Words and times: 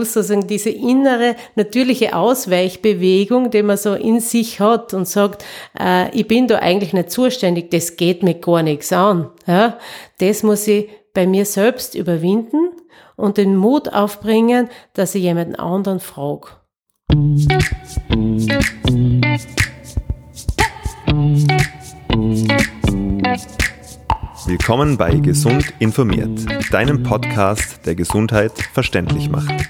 muss 0.00 0.14
sozusagen 0.14 0.46
diese 0.46 0.70
innere, 0.70 1.36
natürliche 1.56 2.16
Ausweichbewegung, 2.16 3.50
die 3.50 3.62
man 3.62 3.76
so 3.76 3.92
in 3.92 4.20
sich 4.20 4.58
hat 4.58 4.94
und 4.94 5.06
sagt, 5.06 5.44
äh, 5.78 6.10
ich 6.16 6.26
bin 6.26 6.46
da 6.46 6.58
eigentlich 6.58 6.94
nicht 6.94 7.10
zuständig, 7.10 7.70
das 7.70 7.96
geht 7.96 8.22
mir 8.22 8.34
gar 8.34 8.62
nichts 8.62 8.92
an. 8.94 9.28
Ja? 9.46 9.78
Das 10.18 10.42
muss 10.42 10.66
ich 10.66 10.88
bei 11.12 11.26
mir 11.26 11.44
selbst 11.44 11.94
überwinden 11.94 12.70
und 13.16 13.36
den 13.36 13.56
Mut 13.56 13.92
aufbringen, 13.92 14.70
dass 14.94 15.14
ich 15.14 15.22
jemanden 15.22 15.56
anderen 15.56 16.00
frage. 16.00 16.48
Willkommen 24.46 24.96
bei 24.96 25.16
Gesund 25.16 25.74
informiert, 25.78 26.40
deinem 26.72 27.02
Podcast, 27.02 27.84
der 27.84 27.94
Gesundheit 27.94 28.52
verständlich 28.72 29.28
macht. 29.28 29.68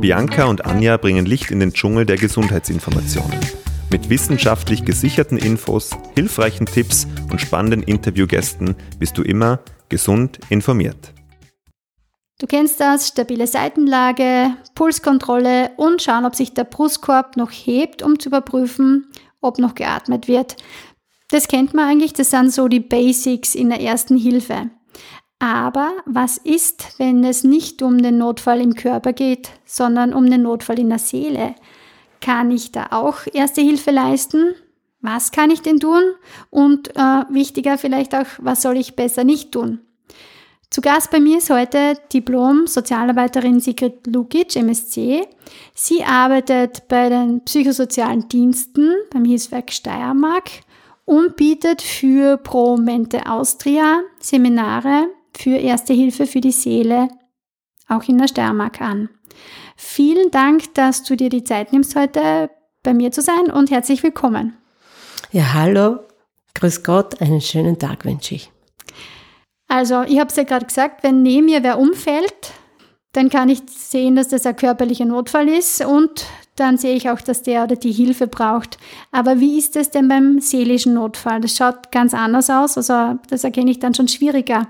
Bianca 0.00 0.44
und 0.46 0.64
Anja 0.64 0.96
bringen 0.96 1.26
Licht 1.26 1.50
in 1.50 1.60
den 1.60 1.72
Dschungel 1.72 2.06
der 2.06 2.16
Gesundheitsinformationen. 2.16 3.38
Mit 3.90 4.08
wissenschaftlich 4.08 4.84
gesicherten 4.84 5.38
Infos, 5.38 5.90
hilfreichen 6.14 6.66
Tipps 6.66 7.06
und 7.30 7.40
spannenden 7.40 7.82
Interviewgästen 7.82 8.74
bist 8.98 9.18
du 9.18 9.22
immer 9.22 9.60
gesund 9.88 10.40
informiert. 10.48 11.12
Du 12.38 12.46
kennst 12.46 12.80
das, 12.80 13.08
stabile 13.08 13.46
Seitenlage, 13.46 14.56
Pulskontrolle 14.74 15.70
und 15.76 16.02
schauen, 16.02 16.24
ob 16.24 16.34
sich 16.34 16.54
der 16.54 16.64
Brustkorb 16.64 17.36
noch 17.36 17.50
hebt, 17.50 18.02
um 18.02 18.18
zu 18.18 18.30
überprüfen, 18.30 19.06
ob 19.40 19.58
noch 19.58 19.74
geatmet 19.74 20.26
wird. 20.26 20.56
Das 21.28 21.46
kennt 21.48 21.72
man 21.72 21.88
eigentlich, 21.88 22.12
das 22.12 22.30
sind 22.30 22.52
so 22.52 22.68
die 22.68 22.80
Basics 22.80 23.54
in 23.54 23.68
der 23.68 23.80
ersten 23.80 24.16
Hilfe. 24.16 24.70
Aber 25.42 25.90
was 26.06 26.38
ist, 26.38 27.00
wenn 27.00 27.24
es 27.24 27.42
nicht 27.42 27.82
um 27.82 28.00
den 28.00 28.16
Notfall 28.16 28.60
im 28.60 28.76
Körper 28.76 29.12
geht, 29.12 29.50
sondern 29.64 30.14
um 30.14 30.30
den 30.30 30.42
Notfall 30.42 30.78
in 30.78 30.88
der 30.88 31.00
Seele? 31.00 31.56
Kann 32.20 32.52
ich 32.52 32.70
da 32.70 32.86
auch 32.92 33.26
erste 33.32 33.60
Hilfe 33.60 33.90
leisten? 33.90 34.54
Was 35.00 35.32
kann 35.32 35.50
ich 35.50 35.60
denn 35.60 35.80
tun? 35.80 36.04
Und 36.50 36.94
äh, 36.94 37.24
wichtiger 37.28 37.76
vielleicht 37.76 38.14
auch, 38.14 38.26
was 38.38 38.62
soll 38.62 38.76
ich 38.76 38.94
besser 38.94 39.24
nicht 39.24 39.50
tun? 39.50 39.80
Zu 40.70 40.80
Gast 40.80 41.10
bei 41.10 41.18
mir 41.18 41.38
ist 41.38 41.50
heute 41.50 41.94
Diplom-Sozialarbeiterin 42.12 43.58
Sigrid 43.58 44.06
Lukic, 44.06 44.54
MSC. 44.54 45.26
Sie 45.74 46.04
arbeitet 46.04 46.86
bei 46.86 47.08
den 47.08 47.44
psychosozialen 47.44 48.28
Diensten 48.28 48.92
beim 49.12 49.24
Hilfswerk 49.24 49.72
Steiermark 49.72 50.50
und 51.04 51.34
bietet 51.34 51.82
für 51.82 52.36
Pro 52.36 52.76
Mente 52.76 53.26
Austria 53.28 54.02
Seminare 54.20 55.08
für 55.42 55.56
Erste 55.56 55.92
Hilfe 55.92 56.26
für 56.26 56.40
die 56.40 56.52
Seele 56.52 57.08
auch 57.88 58.04
in 58.04 58.18
der 58.18 58.28
Steiermark 58.28 58.80
an. 58.80 59.08
Vielen 59.76 60.30
Dank, 60.30 60.72
dass 60.74 61.02
du 61.02 61.16
dir 61.16 61.30
die 61.30 61.42
Zeit 61.42 61.72
nimmst, 61.72 61.96
heute 61.96 62.48
bei 62.82 62.94
mir 62.94 63.10
zu 63.10 63.20
sein 63.22 63.50
und 63.50 63.70
herzlich 63.70 64.02
willkommen. 64.02 64.56
Ja, 65.32 65.52
hallo, 65.54 65.98
grüß 66.54 66.84
Gott, 66.84 67.20
einen 67.20 67.40
schönen 67.40 67.78
Tag 67.78 68.04
wünsche 68.04 68.36
ich. 68.36 68.50
Also, 69.66 70.02
ich 70.02 70.20
habe 70.20 70.28
es 70.28 70.36
ja 70.36 70.44
gerade 70.44 70.66
gesagt, 70.66 71.02
wenn 71.02 71.22
neben 71.22 71.46
mir 71.46 71.62
wer 71.62 71.78
umfällt, 71.78 72.52
dann 73.12 73.28
kann 73.28 73.48
ich 73.48 73.62
sehen, 73.68 74.14
dass 74.14 74.28
das 74.28 74.46
ein 74.46 74.56
körperlicher 74.56 75.06
Notfall 75.06 75.48
ist 75.48 75.84
und 75.84 76.26
dann 76.56 76.76
sehe 76.76 76.94
ich 76.94 77.10
auch, 77.10 77.20
dass 77.20 77.42
der 77.42 77.64
oder 77.64 77.76
die 77.76 77.92
Hilfe 77.92 78.26
braucht. 78.26 78.78
Aber 79.10 79.40
wie 79.40 79.58
ist 79.58 79.74
es 79.76 79.90
denn 79.90 80.08
beim 80.08 80.38
seelischen 80.40 80.94
Notfall? 80.94 81.40
Das 81.40 81.56
schaut 81.56 81.90
ganz 81.90 82.14
anders 82.14 82.48
aus, 82.50 82.76
also 82.76 83.18
das 83.28 83.44
erkenne 83.44 83.70
ich 83.70 83.80
dann 83.80 83.94
schon 83.94 84.08
schwieriger. 84.08 84.68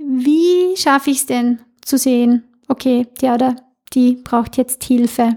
Wie 0.00 0.76
schaffe 0.76 1.10
ich 1.10 1.18
es 1.18 1.26
denn 1.26 1.60
zu 1.82 1.98
sehen, 1.98 2.44
okay, 2.68 3.06
der 3.20 3.34
oder 3.34 3.56
die 3.92 4.16
braucht 4.16 4.56
jetzt 4.56 4.82
Hilfe? 4.84 5.36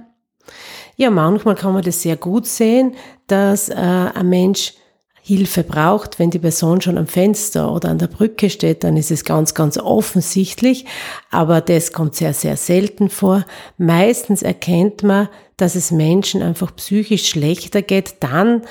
Ja, 0.95 1.09
manchmal 1.09 1.55
kann 1.55 1.73
man 1.73 1.83
das 1.83 2.01
sehr 2.01 2.15
gut 2.15 2.45
sehen, 2.45 2.93
dass 3.27 3.69
äh, 3.69 3.73
ein 3.75 4.29
Mensch 4.29 4.73
Hilfe 5.25 5.63
braucht, 5.63 6.19
wenn 6.19 6.31
die 6.31 6.39
Person 6.39 6.81
schon 6.81 6.97
am 6.97 7.07
Fenster 7.07 7.71
oder 7.71 7.89
an 7.89 7.97
der 7.97 8.07
Brücke 8.07 8.49
steht, 8.49 8.83
dann 8.83 8.97
ist 8.97 9.09
es 9.09 9.23
ganz, 9.23 9.53
ganz 9.53 9.77
offensichtlich. 9.77 10.85
Aber 11.31 11.61
das 11.61 11.93
kommt 11.93 12.15
sehr, 12.15 12.33
sehr 12.33 12.57
selten 12.57 13.09
vor. 13.09 13.45
Meistens 13.77 14.41
erkennt 14.41 15.01
man, 15.01 15.29
dass 15.55 15.75
es 15.75 15.91
Menschen 15.91 16.41
einfach 16.41 16.75
psychisch 16.75 17.29
schlechter 17.29 17.81
geht, 17.81 18.15
dann, 18.19 18.63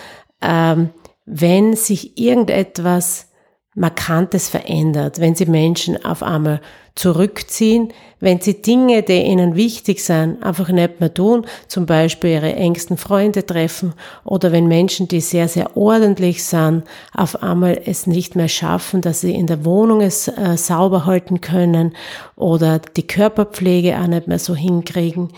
ähm, 0.42 0.90
wenn 1.24 1.74
sich 1.74 2.18
irgendetwas 2.18 3.31
Markantes 3.74 4.48
verändert, 4.48 5.18
wenn 5.18 5.34
sie 5.34 5.46
Menschen 5.46 6.04
auf 6.04 6.22
einmal 6.22 6.60
zurückziehen, 6.94 7.88
wenn 8.20 8.38
sie 8.38 8.60
Dinge, 8.60 9.02
die 9.02 9.22
ihnen 9.22 9.56
wichtig 9.56 10.04
sind, 10.04 10.42
einfach 10.42 10.68
nicht 10.68 11.00
mehr 11.00 11.14
tun, 11.14 11.46
zum 11.68 11.86
Beispiel 11.86 12.32
ihre 12.32 12.54
engsten 12.54 12.98
Freunde 12.98 13.46
treffen 13.46 13.94
oder 14.24 14.52
wenn 14.52 14.68
Menschen, 14.68 15.08
die 15.08 15.22
sehr, 15.22 15.48
sehr 15.48 15.74
ordentlich 15.74 16.44
sind, 16.44 16.84
auf 17.14 17.42
einmal 17.42 17.80
es 17.86 18.06
nicht 18.06 18.36
mehr 18.36 18.48
schaffen, 18.48 19.00
dass 19.00 19.22
sie 19.22 19.34
in 19.34 19.46
der 19.46 19.64
Wohnung 19.64 20.02
es 20.02 20.28
äh, 20.28 20.58
sauber 20.58 21.06
halten 21.06 21.40
können 21.40 21.94
oder 22.36 22.78
die 22.78 23.06
Körperpflege 23.06 23.98
auch 23.98 24.06
nicht 24.06 24.28
mehr 24.28 24.38
so 24.38 24.54
hinkriegen 24.54 25.28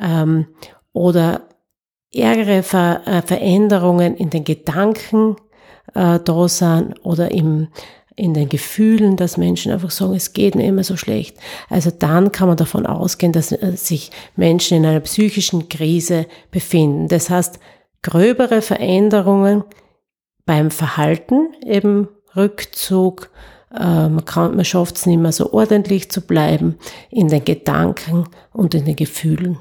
ähm, 0.00 0.46
oder 0.92 1.42
ärgere 2.12 2.64
Ver 2.64 3.02
äh, 3.06 3.22
Veränderungen 3.22 4.16
in 4.16 4.30
den 4.30 4.42
Gedanken 4.42 5.36
äh, 5.94 6.18
da 6.18 6.48
sind 6.48 6.94
oder 7.04 7.30
im, 7.30 7.68
in 8.16 8.34
den 8.34 8.48
Gefühlen, 8.48 9.16
dass 9.16 9.36
Menschen 9.36 9.72
einfach 9.72 9.90
sagen, 9.90 10.14
es 10.14 10.32
geht 10.32 10.54
mir 10.54 10.66
immer 10.66 10.84
so 10.84 10.96
schlecht. 10.96 11.36
Also 11.68 11.90
dann 11.90 12.32
kann 12.32 12.48
man 12.48 12.56
davon 12.56 12.86
ausgehen, 12.86 13.32
dass 13.32 13.52
äh, 13.52 13.72
sich 13.76 14.10
Menschen 14.36 14.78
in 14.78 14.86
einer 14.86 15.00
psychischen 15.00 15.68
Krise 15.68 16.26
befinden. 16.50 17.08
Das 17.08 17.30
heißt, 17.30 17.58
gröbere 18.02 18.62
Veränderungen 18.62 19.64
beim 20.46 20.70
Verhalten, 20.70 21.48
eben 21.64 22.08
Rückzug, 22.36 23.30
äh, 23.74 24.08
man, 24.08 24.24
kann, 24.24 24.56
man 24.56 24.64
schafft 24.64 24.96
es 24.96 25.06
nicht 25.06 25.18
mehr 25.18 25.32
so 25.32 25.52
ordentlich 25.52 26.10
zu 26.10 26.20
bleiben 26.20 26.76
in 27.10 27.28
den 27.28 27.44
Gedanken 27.44 28.28
und 28.52 28.74
in 28.74 28.84
den 28.84 28.96
Gefühlen. 28.96 29.58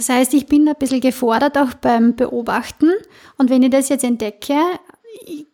Das 0.00 0.08
heißt, 0.08 0.32
ich 0.32 0.46
bin 0.46 0.66
ein 0.66 0.76
bisschen 0.78 1.02
gefordert 1.02 1.58
auch 1.58 1.74
beim 1.74 2.16
Beobachten. 2.16 2.88
Und 3.36 3.50
wenn 3.50 3.62
ich 3.62 3.68
das 3.68 3.90
jetzt 3.90 4.02
entdecke, 4.02 4.54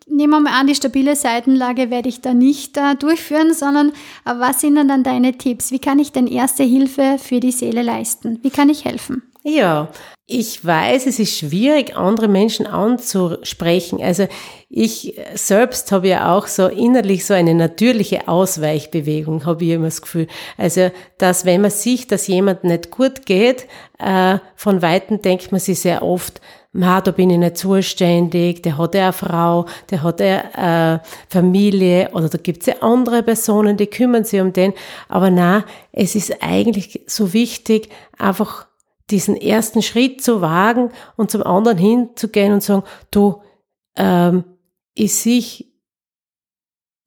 nehmen 0.07 0.31
wir 0.31 0.39
mal 0.39 0.61
an, 0.61 0.69
die 0.69 0.77
stabile 0.77 1.17
Seitenlage 1.17 1.91
werde 1.91 2.09
ich 2.09 2.21
da 2.21 2.33
nicht 2.33 2.77
äh, 2.77 2.95
durchführen, 2.95 3.55
sondern 3.55 3.89
äh, 4.25 4.35
was 4.37 4.61
sind 4.61 4.77
dann 4.77 5.03
deine 5.03 5.37
Tipps? 5.37 5.73
Wie 5.73 5.81
kann 5.81 5.99
ich 5.99 6.13
denn 6.13 6.29
erste 6.29 6.63
Hilfe 6.63 7.17
für 7.19 7.41
die 7.41 7.51
Seele 7.51 7.83
leisten? 7.83 8.39
Wie 8.43 8.51
kann 8.51 8.69
ich 8.69 8.85
helfen? 8.85 9.23
Ja, 9.43 9.89
ich 10.29 10.65
weiß, 10.65 11.07
es 11.07 11.21
ist 11.21 11.39
schwierig, 11.39 11.97
andere 11.97 12.27
Menschen 12.27 12.67
anzusprechen. 12.67 14.03
Also 14.03 14.27
ich 14.69 15.15
selbst 15.35 15.93
habe 15.93 16.09
ja 16.09 16.35
auch 16.35 16.49
so 16.49 16.67
innerlich 16.67 17.25
so 17.25 17.33
eine 17.33 17.55
natürliche 17.55 18.27
Ausweichbewegung, 18.27 19.47
habe 19.47 19.65
ich 19.65 19.71
immer 19.71 19.85
das 19.85 20.03
Gefühl. 20.03 20.27
Also, 20.59 20.91
dass 21.19 21.45
wenn 21.45 21.61
man 21.61 21.71
sieht, 21.71 22.11
dass 22.11 22.27
jemand 22.27 22.65
nicht 22.65 22.91
gut 22.91 23.25
geht, 23.25 23.69
äh, 24.01 24.39
von 24.57 24.83
Weitem 24.83 25.23
denkt 25.23 25.53
man 25.53 25.61
sich 25.61 25.79
sehr 25.79 26.03
oft, 26.03 26.41
Ma, 26.73 27.01
da 27.01 27.11
bin 27.11 27.31
ich 27.31 27.39
nicht 27.39 27.57
zuständig, 27.57 28.63
der 28.63 28.77
hat 28.77 28.95
ja 28.95 29.05
eine 29.05 29.13
Frau, 29.15 29.65
der 29.91 30.03
hat 30.03 30.21
ja 30.21 30.95
äh, 30.95 30.99
Familie 31.29 32.11
oder 32.13 32.29
da 32.29 32.37
gibt's 32.37 32.67
ja 32.67 32.75
andere 32.81 33.23
Personen, 33.23 33.79
die 33.79 33.87
kümmern 33.87 34.25
sich 34.25 34.41
um 34.41 34.53
den. 34.53 34.75
Aber 35.09 35.31
na, 35.31 35.65
es 35.93 36.15
ist 36.17 36.43
eigentlich 36.43 37.01
so 37.07 37.33
wichtig, 37.33 37.89
einfach 38.19 38.67
diesen 39.11 39.37
ersten 39.37 39.83
Schritt 39.83 40.23
zu 40.23 40.41
wagen 40.41 40.91
und 41.17 41.31
zum 41.31 41.43
anderen 41.43 41.79
hinzugehen 41.79 42.53
und 42.53 42.63
sagen, 42.63 42.83
du, 43.11 43.41
ähm, 43.97 44.45
ich 44.95 45.15
sehe 45.15 45.67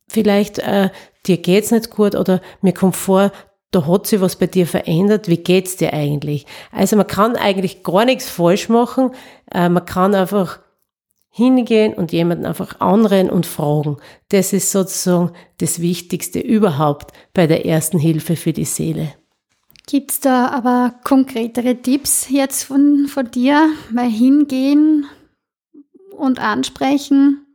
vielleicht, 0.07 0.59
äh, 0.59 0.89
dir 1.25 1.37
geht's 1.37 1.71
nicht 1.71 1.89
gut 1.89 2.15
oder 2.15 2.41
mir 2.61 2.73
kommt 2.73 2.95
vor, 2.95 3.31
da 3.71 3.85
hat 3.85 4.07
sich 4.07 4.21
was 4.21 4.35
bei 4.35 4.47
dir 4.47 4.65
verändert, 4.65 5.27
wie 5.27 5.37
geht's 5.37 5.75
dir 5.75 5.93
eigentlich? 5.93 6.45
Also 6.71 6.95
man 6.95 7.05
kann 7.05 7.35
eigentlich 7.35 7.83
gar 7.83 8.05
nichts 8.05 8.29
falsch 8.29 8.69
machen, 8.69 9.11
äh, 9.51 9.69
man 9.69 9.85
kann 9.85 10.15
einfach 10.15 10.59
hingehen 11.29 11.93
und 11.93 12.11
jemanden 12.11 12.45
einfach 12.45 12.79
anrennen 12.79 13.31
und 13.31 13.45
fragen. 13.45 13.97
Das 14.29 14.51
ist 14.53 14.71
sozusagen 14.71 15.31
das 15.59 15.79
Wichtigste 15.79 16.39
überhaupt 16.39 17.13
bei 17.33 17.45
der 17.45 17.65
ersten 17.65 17.99
Hilfe 17.99 18.35
für 18.35 18.53
die 18.53 18.65
Seele. 18.65 19.13
Gibt's 19.89 20.19
da 20.19 20.49
aber 20.49 20.93
konkretere 21.03 21.75
Tipps 21.75 22.29
jetzt 22.29 22.63
von, 22.65 23.07
von 23.07 23.31
dir? 23.31 23.69
Weil 23.91 24.11
hingehen 24.11 25.07
und 26.15 26.37
ansprechen 26.37 27.47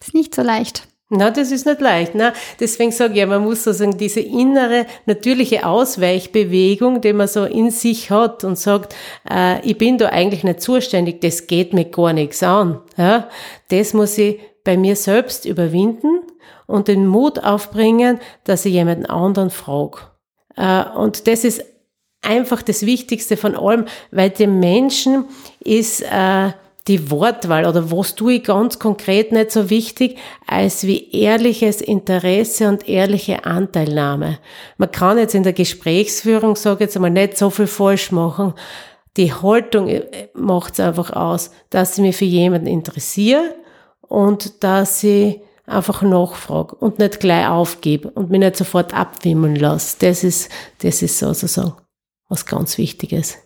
ist 0.00 0.14
nicht 0.14 0.34
so 0.34 0.40
leicht. 0.40 0.88
Na, 1.10 1.30
das 1.30 1.52
ist 1.52 1.66
nicht 1.66 1.82
leicht. 1.82 2.14
Na, 2.14 2.32
deswegen 2.58 2.90
sage 2.90 3.12
ich 3.12 3.18
ja, 3.18 3.26
man 3.26 3.44
muss 3.44 3.64
sozusagen 3.64 3.98
diese 3.98 4.20
innere, 4.20 4.86
natürliche 5.04 5.66
Ausweichbewegung, 5.66 7.02
die 7.02 7.12
man 7.12 7.28
so 7.28 7.44
in 7.44 7.70
sich 7.70 8.10
hat 8.10 8.44
und 8.44 8.58
sagt, 8.58 8.94
äh, 9.30 9.60
ich 9.60 9.76
bin 9.76 9.98
da 9.98 10.08
eigentlich 10.08 10.44
nicht 10.44 10.62
zuständig, 10.62 11.20
das 11.20 11.48
geht 11.48 11.74
mir 11.74 11.84
gar 11.84 12.14
nichts 12.14 12.42
an. 12.42 12.80
Ja, 12.96 13.28
das 13.68 13.92
muss 13.92 14.16
ich 14.16 14.40
bei 14.64 14.78
mir 14.78 14.96
selbst 14.96 15.44
überwinden 15.44 16.22
und 16.66 16.88
den 16.88 17.06
Mut 17.06 17.44
aufbringen, 17.44 18.20
dass 18.44 18.64
ich 18.64 18.72
jemanden 18.72 19.04
anderen 19.04 19.50
frage. 19.50 19.98
Äh, 20.58 20.84
und 20.96 21.26
das 21.26 21.44
ist 21.44 21.64
einfach 22.20 22.62
das 22.62 22.84
Wichtigste 22.84 23.36
von 23.36 23.54
allem, 23.54 23.86
weil 24.10 24.30
dem 24.30 24.58
Menschen 24.58 25.24
ist 25.60 26.02
äh, 26.02 26.50
die 26.88 27.10
Wortwahl 27.10 27.66
oder 27.66 27.90
was 27.90 28.14
tue 28.14 28.34
ich 28.34 28.44
ganz 28.44 28.78
konkret 28.78 29.30
nicht 29.30 29.52
so 29.52 29.70
wichtig, 29.70 30.16
als 30.46 30.86
wie 30.86 31.10
ehrliches 31.12 31.80
Interesse 31.80 32.68
und 32.68 32.88
ehrliche 32.88 33.44
Anteilnahme. 33.44 34.38
Man 34.78 34.90
kann 34.90 35.18
jetzt 35.18 35.34
in 35.34 35.42
der 35.42 35.52
Gesprächsführung, 35.52 36.56
sage 36.56 36.84
jetzt 36.84 36.96
einmal, 36.96 37.10
nicht 37.10 37.36
so 37.36 37.50
viel 37.50 37.66
falsch 37.66 38.10
machen. 38.10 38.54
Die 39.16 39.32
Haltung 39.32 39.88
äh, 39.88 40.28
macht 40.34 40.74
es 40.74 40.80
einfach 40.80 41.12
aus, 41.12 41.50
dass 41.70 41.98
ich 41.98 42.02
mich 42.02 42.16
für 42.16 42.24
jemanden 42.24 42.66
interessiere 42.66 43.54
und 44.00 44.64
dass 44.64 45.04
ich 45.04 45.40
einfach 45.68 46.02
nachfrage 46.02 46.74
und 46.76 46.98
nicht 46.98 47.20
gleich 47.20 47.48
aufgebe 47.48 48.10
und 48.10 48.30
mich 48.30 48.40
nicht 48.40 48.56
sofort 48.56 48.94
abwimmeln 48.94 49.56
lasse. 49.56 49.96
Das 50.00 50.24
ist, 50.24 50.50
das 50.78 51.02
ist 51.02 51.18
sozusagen 51.18 51.74
was 52.28 52.46
ganz 52.46 52.78
Wichtiges. 52.78 53.38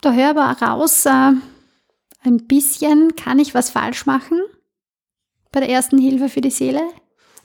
Da 0.00 0.12
höre 0.12 0.30
aber 0.30 0.56
raus, 0.60 1.04
äh, 1.06 1.32
ein 2.22 2.46
bisschen, 2.46 3.14
kann 3.16 3.38
ich 3.38 3.54
was 3.54 3.70
falsch 3.70 4.06
machen 4.06 4.40
bei 5.52 5.60
der 5.60 5.68
ersten 5.68 5.98
Hilfe 5.98 6.28
für 6.28 6.40
die 6.40 6.50
Seele? 6.50 6.82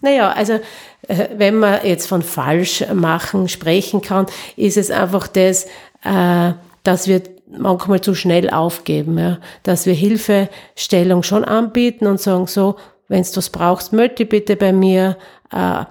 Naja, 0.02 0.32
also 0.32 0.60
äh, 1.08 1.30
wenn 1.38 1.58
man 1.58 1.86
jetzt 1.86 2.08
von 2.08 2.22
falsch 2.22 2.86
machen 2.94 3.50
sprechen 3.50 4.02
kann, 4.02 4.28
ist 4.56 4.78
es 4.78 4.92
einfach 4.92 5.28
das, 5.28 5.66
äh, 6.04 6.54
dass 6.84 7.08
wir 7.08 7.24
manchmal 7.48 8.02
zu 8.02 8.16
schnell 8.16 8.50
aufgeben, 8.50 9.18
ja? 9.18 9.40
dass 9.64 9.86
wir 9.86 9.94
Hilfestellung 9.94 11.24
schon 11.24 11.44
anbieten 11.44 12.08
und 12.08 12.20
sagen 12.20 12.48
so, 12.48 12.76
wenn 13.08 13.24
du 13.24 13.36
was 13.36 13.50
brauchst, 13.50 13.94
melde 13.94 14.16
dich 14.16 14.30
bitte 14.30 14.56
bei 14.56 14.74
mir, 14.74 15.18
äh, 15.52 15.86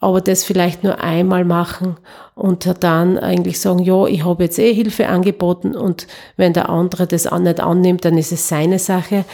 aber 0.00 0.20
das 0.20 0.42
vielleicht 0.42 0.82
nur 0.82 1.00
einmal 1.00 1.44
machen 1.44 1.96
und 2.34 2.82
dann 2.82 3.18
eigentlich 3.18 3.60
sagen, 3.60 3.78
ja, 3.78 4.06
ich 4.06 4.24
habe 4.24 4.42
jetzt 4.42 4.58
eh 4.58 4.74
Hilfe 4.74 5.08
angeboten 5.08 5.76
und 5.76 6.08
wenn 6.36 6.52
der 6.52 6.68
andere 6.70 7.06
das 7.06 7.30
nicht 7.30 7.60
annimmt, 7.60 8.04
dann 8.04 8.18
ist 8.18 8.32
es 8.32 8.48
seine 8.48 8.80
Sache. 8.80 9.24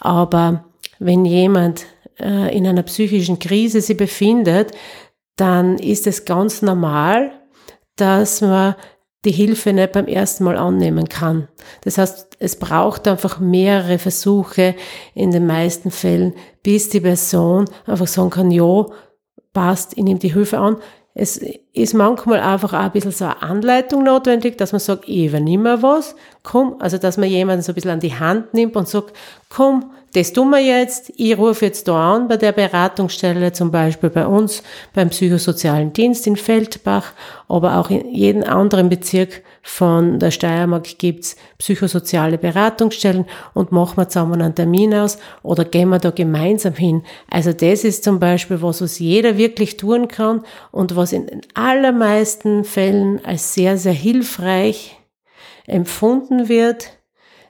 Aber 0.00 0.64
wenn 0.98 1.26
jemand 1.26 1.84
äh, 2.18 2.56
in 2.56 2.66
einer 2.66 2.84
psychischen 2.84 3.38
Krise 3.38 3.82
sich 3.82 3.98
befindet, 3.98 4.72
dann 5.36 5.78
ist 5.78 6.06
es 6.06 6.24
ganz 6.24 6.62
normal, 6.62 7.32
dass 7.96 8.40
man 8.40 8.76
die 9.24 9.32
Hilfe 9.32 9.72
nicht 9.72 9.92
beim 9.92 10.06
ersten 10.06 10.44
Mal 10.44 10.56
annehmen 10.56 11.08
kann. 11.08 11.48
Das 11.82 11.98
heißt, 11.98 12.36
es 12.38 12.56
braucht 12.56 13.08
einfach 13.08 13.40
mehrere 13.40 13.98
Versuche 13.98 14.74
in 15.14 15.30
den 15.30 15.46
meisten 15.46 15.90
Fällen, 15.90 16.34
bis 16.62 16.88
die 16.90 17.00
Person 17.00 17.66
einfach 17.86 18.06
sagen 18.06 18.30
kann, 18.30 18.50
ja, 18.50 18.86
passt, 19.52 19.96
ich 19.96 20.04
nehme 20.04 20.18
die 20.18 20.32
Hilfe 20.32 20.58
an. 20.58 20.76
Es 21.16 21.40
ist 21.72 21.94
manchmal 21.94 22.40
einfach 22.40 22.72
auch 22.72 22.78
ein 22.78 22.90
bisschen 22.90 23.12
so 23.12 23.24
eine 23.24 23.40
Anleitung 23.40 24.02
notwendig, 24.02 24.58
dass 24.58 24.72
man 24.72 24.80
sagt, 24.80 25.08
ich 25.08 25.26
übernehme 25.26 25.80
was, 25.80 26.16
komm, 26.42 26.76
also 26.80 26.98
dass 26.98 27.16
man 27.16 27.28
jemanden 27.28 27.62
so 27.62 27.70
ein 27.70 27.76
bisschen 27.76 27.92
an 27.92 28.00
die 28.00 28.18
Hand 28.18 28.52
nimmt 28.52 28.74
und 28.74 28.88
sagt, 28.88 29.16
komm, 29.48 29.92
das 30.14 30.32
tun 30.32 30.50
wir 30.50 30.60
jetzt, 30.60 31.12
ich 31.16 31.36
rufe 31.36 31.64
jetzt 31.64 31.88
da 31.88 32.14
an 32.14 32.28
bei 32.28 32.36
der 32.36 32.52
Beratungsstelle, 32.52 33.52
zum 33.52 33.72
Beispiel 33.72 34.10
bei 34.10 34.24
uns 34.26 34.62
beim 34.92 35.10
psychosozialen 35.10 35.92
Dienst 35.92 36.28
in 36.28 36.36
Feldbach, 36.36 37.12
aber 37.48 37.78
auch 37.78 37.90
in 37.90 38.14
jedem 38.14 38.44
anderen 38.44 38.88
Bezirk 38.88 39.42
von 39.60 40.20
der 40.20 40.30
Steiermark 40.30 40.98
gibt's 40.98 41.34
psychosoziale 41.58 42.38
Beratungsstellen 42.38 43.24
und 43.54 43.72
machen 43.72 43.96
wir 43.96 44.08
zusammen 44.08 44.40
einen 44.40 44.54
Termin 44.54 44.94
aus 44.94 45.18
oder 45.42 45.64
gehen 45.64 45.88
wir 45.88 45.98
da 45.98 46.10
gemeinsam 46.10 46.74
hin. 46.74 47.02
Also 47.28 47.52
das 47.52 47.82
ist 47.82 48.04
zum 48.04 48.20
Beispiel 48.20 48.62
was, 48.62 48.82
was 48.82 49.00
jeder 49.00 49.36
wirklich 49.36 49.76
tun 49.76 50.06
kann 50.06 50.44
und 50.70 50.94
was 50.94 51.12
in 51.12 51.26
den 51.26 51.40
allermeisten 51.54 52.62
Fällen 52.62 53.24
als 53.24 53.52
sehr, 53.52 53.78
sehr 53.78 53.92
hilfreich 53.92 54.96
empfunden 55.66 56.48
wird, 56.48 56.90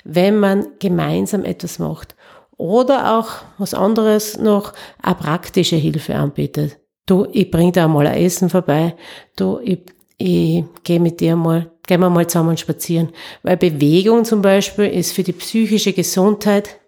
wenn 0.05 0.39
man 0.39 0.67
gemeinsam 0.79 1.45
etwas 1.45 1.79
macht. 1.79 2.15
Oder 2.57 3.19
auch 3.19 3.31
was 3.59 3.75
anderes 3.75 4.39
noch, 4.39 4.73
eine 5.03 5.15
praktische 5.15 5.77
Hilfe 5.77 6.15
anbietet. 6.15 6.79
Du, 7.07 7.27
ich 7.33 7.51
bring 7.51 7.73
dir 7.73 7.89
mal 7.89 8.07
ein 8.07 8.23
Essen 8.23 8.49
vorbei. 8.49 8.95
Du, 9.37 9.61
ich, 9.63 9.81
ich 10.17 10.65
gehe 10.85 11.01
mit 11.01 11.21
dir 11.21 11.37
mal, 11.37 11.71
gehen 11.87 12.01
wir 12.01 12.11
mal 12.11 12.27
zusammen 12.27 12.57
spazieren. 12.57 13.11
Weil 13.43 13.57
Bewegung 13.57 14.25
zum 14.25 14.41
Beispiel 14.41 14.87
ist 14.87 15.13
für 15.13 15.23
die 15.23 15.33
psychische 15.33 15.93
Gesundheit 15.93 16.81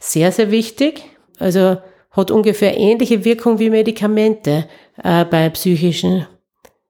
sehr, 0.00 0.32
sehr 0.32 0.50
wichtig. 0.50 1.02
Also 1.38 1.76
hat 2.10 2.30
ungefähr 2.30 2.76
ähnliche 2.76 3.24
Wirkung 3.24 3.58
wie 3.58 3.70
Medikamente 3.70 4.66
äh, 5.02 5.24
bei 5.24 5.48
psychischen 5.50 6.26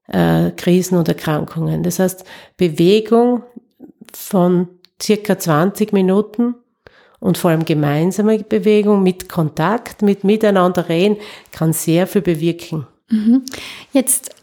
äh, 0.09 0.51
Krisen 0.53 0.97
und 0.97 1.09
Erkrankungen. 1.09 1.83
Das 1.83 1.99
heißt, 1.99 2.25
Bewegung 2.57 3.43
von 4.13 4.69
circa 5.01 5.39
20 5.39 5.93
Minuten 5.93 6.55
und 7.23 7.39
vor 7.39 7.53
allem 7.53 7.65
gemeinsame 7.65 8.41
Bewegung 8.41 9.03
mit 9.03 9.29
Kontakt, 9.29 10.03
mit 10.03 10.25
Miteinander 10.25 10.89
reden, 10.89 11.17
kann 11.53 11.73
sehr 11.73 12.07
viel 12.07 12.21
bewirken. 12.21 12.87
Mhm. 13.09 13.45
Jetzt 13.93 14.35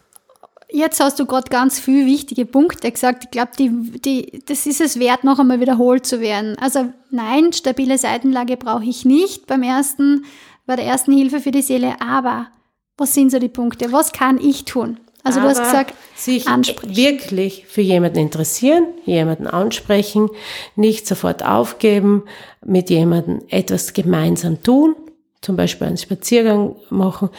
Jetzt 0.72 1.00
hast 1.00 1.20
du 1.20 1.26
gerade 1.26 1.50
ganz 1.50 1.80
viele 1.80 2.06
wichtige 2.06 2.46
Punkte 2.46 2.92
gesagt. 2.92 3.24
Ich 3.24 3.32
glaube, 3.32 3.54
die, 3.58 3.72
die, 4.00 4.44
das 4.46 4.68
ist 4.68 4.80
es 4.82 5.00
wert, 5.00 5.24
noch 5.24 5.40
einmal 5.40 5.60
wiederholt 5.60 6.06
zu 6.06 6.22
werden. 6.22 6.56
Also 6.60 6.94
nein, 7.10 7.52
stabile 7.54 7.98
Seitenlage 7.98 8.56
brauche 8.56 8.84
ich 8.84 9.04
nicht 9.04 9.48
beim 9.48 9.64
ersten, 9.64 10.26
bei 10.68 10.76
der 10.76 10.86
ersten 10.86 11.12
Hilfe 11.12 11.40
für 11.40 11.50
die 11.50 11.64
Seele. 11.64 12.00
Aber 12.00 12.50
was 12.98 13.16
sind 13.16 13.32
so 13.32 13.40
die 13.40 13.50
Punkte? 13.50 13.92
Was 13.92 14.12
kann 14.12 14.38
ich 14.38 14.66
tun? 14.66 15.00
Also 15.24 15.40
Aber 15.40 15.50
du 15.50 15.56
hast 15.56 15.66
gesagt, 15.66 15.94
sich 16.16 16.48
ansprechen. 16.48 16.96
wirklich 16.96 17.66
für 17.68 17.82
jemanden 17.82 18.20
interessieren, 18.20 18.86
jemanden 19.06 19.48
ansprechen, 19.48 20.30
nicht 20.76 21.08
sofort 21.08 21.44
aufgeben, 21.44 22.24
mit 22.66 22.90
jemandem 22.90 23.42
etwas 23.50 23.94
gemeinsam 23.94 24.64
tun, 24.64 24.96
zum 25.42 25.56
Beispiel 25.56 25.88
einen 25.88 25.98
Spaziergang 25.98 26.76
machen, 26.90 27.30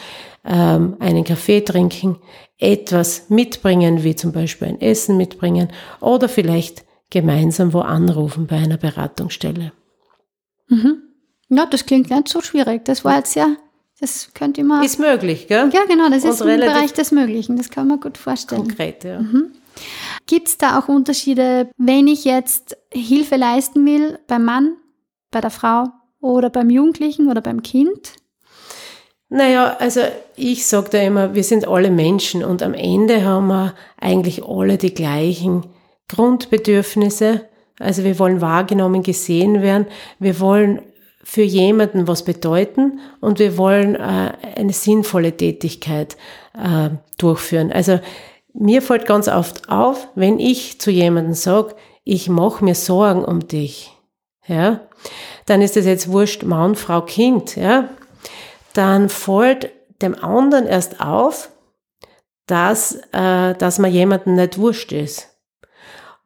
ähm, 0.45 0.95
einen 0.99 1.23
Kaffee 1.23 1.61
trinken, 1.61 2.17
etwas 2.57 3.29
mitbringen, 3.29 4.03
wie 4.03 4.15
zum 4.15 4.31
Beispiel 4.31 4.67
ein 4.67 4.81
Essen 4.81 5.17
mitbringen 5.17 5.69
oder 5.99 6.29
vielleicht 6.29 6.83
gemeinsam 7.09 7.73
wo 7.73 7.79
anrufen 7.79 8.47
bei 8.47 8.57
einer 8.57 8.77
Beratungsstelle. 8.77 9.73
Mhm. 10.67 11.03
Ja, 11.49 11.65
das 11.65 11.85
klingt 11.85 12.09
nicht 12.09 12.29
so 12.29 12.41
schwierig. 12.41 12.85
Das 12.85 13.03
war 13.03 13.17
jetzt 13.17 13.35
ja 13.35 13.47
das 14.01 14.31
könnte 14.33 14.63
man. 14.63 14.83
Ist 14.83 14.99
möglich, 14.99 15.47
gell? 15.47 15.69
Ja, 15.71 15.85
genau, 15.87 16.09
das 16.09 16.23
Und 16.23 16.31
ist 16.31 16.41
im 16.41 16.59
Bereich 16.59 16.91
des 16.91 17.11
Möglichen. 17.11 17.55
Das 17.55 17.69
kann 17.69 17.87
man 17.87 17.99
gut 17.99 18.17
vorstellen. 18.17 18.63
Konkret, 18.63 19.03
ja. 19.03 19.19
Mhm. 19.21 19.51
Gibt 20.25 20.47
es 20.47 20.57
da 20.57 20.79
auch 20.79 20.87
Unterschiede, 20.87 21.69
wenn 21.77 22.07
ich 22.07 22.25
jetzt 22.25 22.77
Hilfe 22.91 23.35
leisten 23.35 23.85
will 23.85 24.19
beim 24.27 24.43
Mann, 24.43 24.73
bei 25.29 25.39
der 25.39 25.51
Frau 25.51 25.85
oder 26.19 26.49
beim 26.49 26.69
Jugendlichen 26.69 27.29
oder 27.29 27.41
beim 27.41 27.61
Kind? 27.61 28.13
Naja, 29.29 29.77
also 29.79 30.01
ich 30.35 30.65
sage 30.65 30.89
da 30.91 30.97
immer, 30.97 31.35
wir 31.35 31.43
sind 31.43 31.67
alle 31.67 31.89
Menschen 31.89 32.43
und 32.43 32.61
am 32.61 32.73
Ende 32.73 33.23
haben 33.23 33.47
wir 33.47 33.75
eigentlich 33.97 34.43
alle 34.43 34.77
die 34.77 34.93
gleichen 34.93 35.65
Grundbedürfnisse. 36.09 37.47
Also 37.79 38.03
wir 38.03 38.19
wollen 38.19 38.41
wahrgenommen, 38.41 39.03
gesehen 39.03 39.61
werden. 39.61 39.87
Wir 40.19 40.39
wollen 40.39 40.81
für 41.23 41.43
jemanden 41.43 42.07
was 42.07 42.23
bedeuten 42.23 42.99
und 43.19 43.39
wir 43.39 43.57
wollen 43.57 43.95
äh, 43.95 44.33
eine 44.55 44.73
sinnvolle 44.73 45.35
Tätigkeit 45.35 46.17
äh, 46.53 46.89
durchführen. 47.17 47.71
Also 47.71 47.99
mir 48.53 48.81
fällt 48.81 49.05
ganz 49.05 49.27
oft 49.27 49.69
auf, 49.69 50.07
wenn 50.15 50.39
ich 50.39 50.79
zu 50.79 50.91
jemandem 50.91 51.33
sage, 51.33 51.75
ich 52.03 52.29
mache 52.29 52.63
mir 52.63 52.75
Sorgen 52.75 53.23
um 53.23 53.47
dich, 53.47 53.95
ja, 54.47 54.81
dann 55.45 55.61
ist 55.61 55.75
das 55.75 55.85
jetzt 55.85 56.11
wurscht, 56.11 56.43
Mann, 56.43 56.75
Frau, 56.75 57.01
Kind, 57.01 57.55
ja, 57.55 57.89
dann 58.73 59.09
fällt 59.09 59.71
dem 60.01 60.15
anderen 60.15 60.65
erst 60.65 60.99
auf, 60.99 61.49
dass, 62.47 62.95
äh, 63.13 63.53
dass 63.55 63.79
man 63.79 63.91
jemanden 63.91 64.35
nicht 64.35 64.57
wurscht 64.57 64.91
ist. 64.91 65.29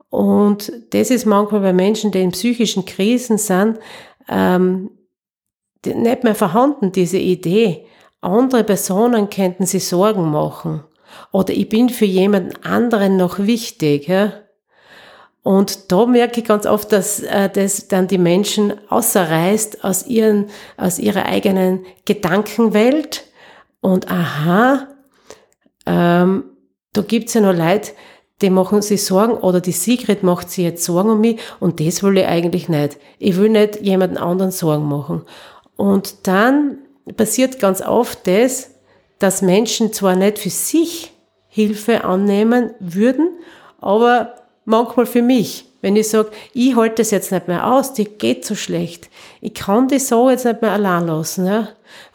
Und 0.09 0.71
das 0.91 1.09
ist 1.09 1.25
manchmal 1.25 1.61
bei 1.61 1.73
Menschen, 1.73 2.11
die 2.11 2.21
in 2.21 2.31
psychischen 2.31 2.85
Krisen 2.85 3.37
sind, 3.37 3.79
ähm, 4.29 4.91
nicht 5.85 6.23
mehr 6.23 6.35
vorhanden, 6.35 6.91
diese 6.91 7.17
Idee. 7.17 7.85
Andere 8.21 8.63
Personen 8.63 9.29
könnten 9.29 9.65
sich 9.65 9.87
Sorgen 9.87 10.31
machen. 10.31 10.83
Oder 11.31 11.53
ich 11.53 11.69
bin 11.69 11.89
für 11.89 12.05
jemanden 12.05 12.63
anderen 12.63 13.17
noch 13.17 13.39
wichtig. 13.39 14.07
Ja? 14.07 14.33
Und 15.43 15.91
da 15.91 16.07
merke 16.07 16.41
ich 16.41 16.47
ganz 16.47 16.65
oft, 16.65 16.91
dass 16.91 17.19
äh, 17.19 17.49
das 17.49 17.87
dann 17.87 18.07
die 18.07 18.17
Menschen 18.17 18.73
außerreißt 18.89 19.83
aus, 19.83 20.07
ihren, 20.07 20.47
aus 20.75 20.97
ihrer 20.97 21.27
eigenen 21.27 21.85
Gedankenwelt. 22.05 23.25
Und 23.79 24.09
aha, 24.09 24.87
ähm, 25.85 26.45
da 26.93 27.01
gibt's 27.03 27.35
ja 27.35 27.41
noch 27.41 27.53
Leute, 27.53 27.91
die 28.41 28.49
machen 28.49 28.81
sich 28.81 29.03
Sorgen 29.03 29.33
oder 29.33 29.61
die 29.61 29.71
Sigrid 29.71 30.23
macht 30.23 30.49
sich 30.49 30.65
jetzt 30.65 30.83
Sorgen 30.83 31.11
um 31.11 31.21
mich 31.21 31.39
und 31.59 31.79
das 31.79 32.03
will 32.03 32.17
ich 32.17 32.25
eigentlich 32.25 32.67
nicht. 32.67 32.97
Ich 33.17 33.37
will 33.37 33.49
nicht 33.49 33.81
jemanden 33.81 34.17
anderen 34.17 34.51
Sorgen 34.51 34.85
machen. 34.85 35.21
Und 35.77 36.27
dann 36.27 36.79
passiert 37.15 37.59
ganz 37.59 37.81
oft 37.81 38.27
das, 38.27 38.71
dass 39.19 39.41
Menschen 39.41 39.93
zwar 39.93 40.15
nicht 40.15 40.39
für 40.39 40.49
sich 40.49 41.13
Hilfe 41.47 42.03
annehmen 42.03 42.71
würden, 42.79 43.29
aber 43.79 44.35
manchmal 44.65 45.05
für 45.05 45.21
mich. 45.21 45.65
Wenn 45.85 45.95
ich 45.97 46.09
sage, 46.09 46.31
ich 46.53 46.75
halte 46.75 46.95
das 46.95 47.11
jetzt 47.11 47.31
nicht 47.31 47.47
mehr 47.47 47.71
aus, 47.71 47.93
die 47.93 48.05
geht 48.05 48.43
so 48.43 48.55
schlecht. 48.55 49.07
Ich 49.39 49.53
kann 49.53 49.87
die 49.87 49.99
so 49.99 50.31
jetzt 50.31 50.43
nicht 50.43 50.63
mehr 50.63 50.71
allein 50.71 51.05
lassen. 51.05 51.45
Ja? 51.45 51.67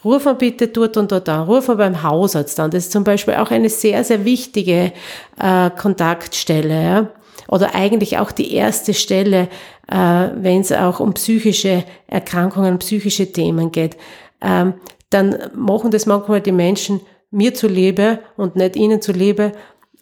Ruf 0.05 0.25
mal 0.25 0.35
bitte 0.35 0.67
dort 0.67 0.97
und 0.97 1.13
dort 1.13 1.29
an. 1.29 1.45
Ruf 1.45 1.69
mal 1.69 1.77
beim 1.77 2.03
Hausarzt 2.03 2.59
an. 2.59 2.73
Das 2.73 2.87
ist 2.87 2.91
zum 2.91 3.05
Beispiel 3.05 3.35
auch 3.35 3.53
eine 3.53 3.69
sehr, 3.69 4.03
sehr 4.03 4.25
wichtige 4.25 4.93
äh, 5.41 5.71
Kontaktstelle. 5.71 6.83
Ja? 6.83 7.11
Oder 7.47 7.77
eigentlich 7.77 8.19
auch 8.19 8.33
die 8.33 8.53
erste 8.53 8.93
Stelle, 8.93 9.43
äh, 9.87 10.31
wenn 10.35 10.63
es 10.63 10.73
auch 10.73 10.99
um 10.99 11.15
psychische 11.15 11.85
Erkrankungen, 12.09 12.81
psychische 12.81 13.31
Themen 13.31 13.71
geht. 13.71 13.97
Ähm, 14.41 14.75
dann 15.11 15.39
machen 15.55 15.93
das 15.93 16.07
manchmal 16.07 16.41
die 16.41 16.51
Menschen 16.51 17.03
mir 17.31 17.55
zuliebe 17.55 18.19
und 18.37 18.57
nicht 18.57 18.75
ihnen 18.75 19.01
zuliebe, 19.01 19.53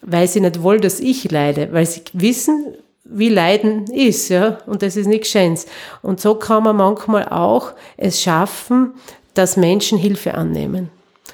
weil 0.00 0.26
sie 0.26 0.40
nicht 0.40 0.62
wollen, 0.62 0.80
dass 0.80 1.00
ich 1.00 1.30
leide, 1.30 1.70
weil 1.72 1.84
sie 1.84 2.00
wissen, 2.14 2.64
wie 3.08 3.30
Leiden 3.30 3.86
ist, 3.86 4.28
ja, 4.28 4.58
und 4.66 4.82
das 4.82 4.96
ist 4.96 5.06
nichts 5.06 5.28
Schönes. 5.28 5.66
Und 6.02 6.20
so 6.20 6.34
kann 6.34 6.62
man 6.62 6.76
manchmal 6.76 7.28
auch 7.28 7.72
es 7.96 8.20
schaffen, 8.20 8.94
dass 9.34 9.56
Menschen 9.56 9.98
Hilfe 9.98 10.34
annehmen. 10.34 10.90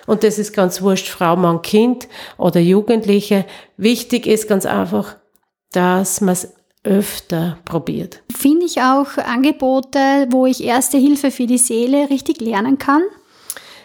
Und 0.07 0.23
das 0.23 0.39
ist 0.39 0.53
ganz 0.53 0.83
wurscht, 0.83 1.09
Frau, 1.09 1.37
Mann, 1.37 1.63
Kind 1.63 2.09
oder 2.37 2.61
Jugendliche. 2.61 3.47
Wichtig 3.77 4.27
ist 4.27 4.49
ganz 4.49 4.67
einfach, 4.67 5.17
dass 5.73 6.21
man 6.21 6.35
es 6.35 6.53
öfter 6.85 7.59
probiert. 7.65 8.23
Finde 8.37 8.67
ich 8.67 8.81
auch 8.81 9.17
Angebote, 9.17 10.29
wo 10.31 10.47
ich 10.47 10.63
Erste 10.63 10.99
Hilfe 10.99 11.31
für 11.31 11.47
die 11.47 11.59
Seele 11.59 12.11
richtig 12.11 12.41
lernen 12.41 12.79
kann? 12.79 13.03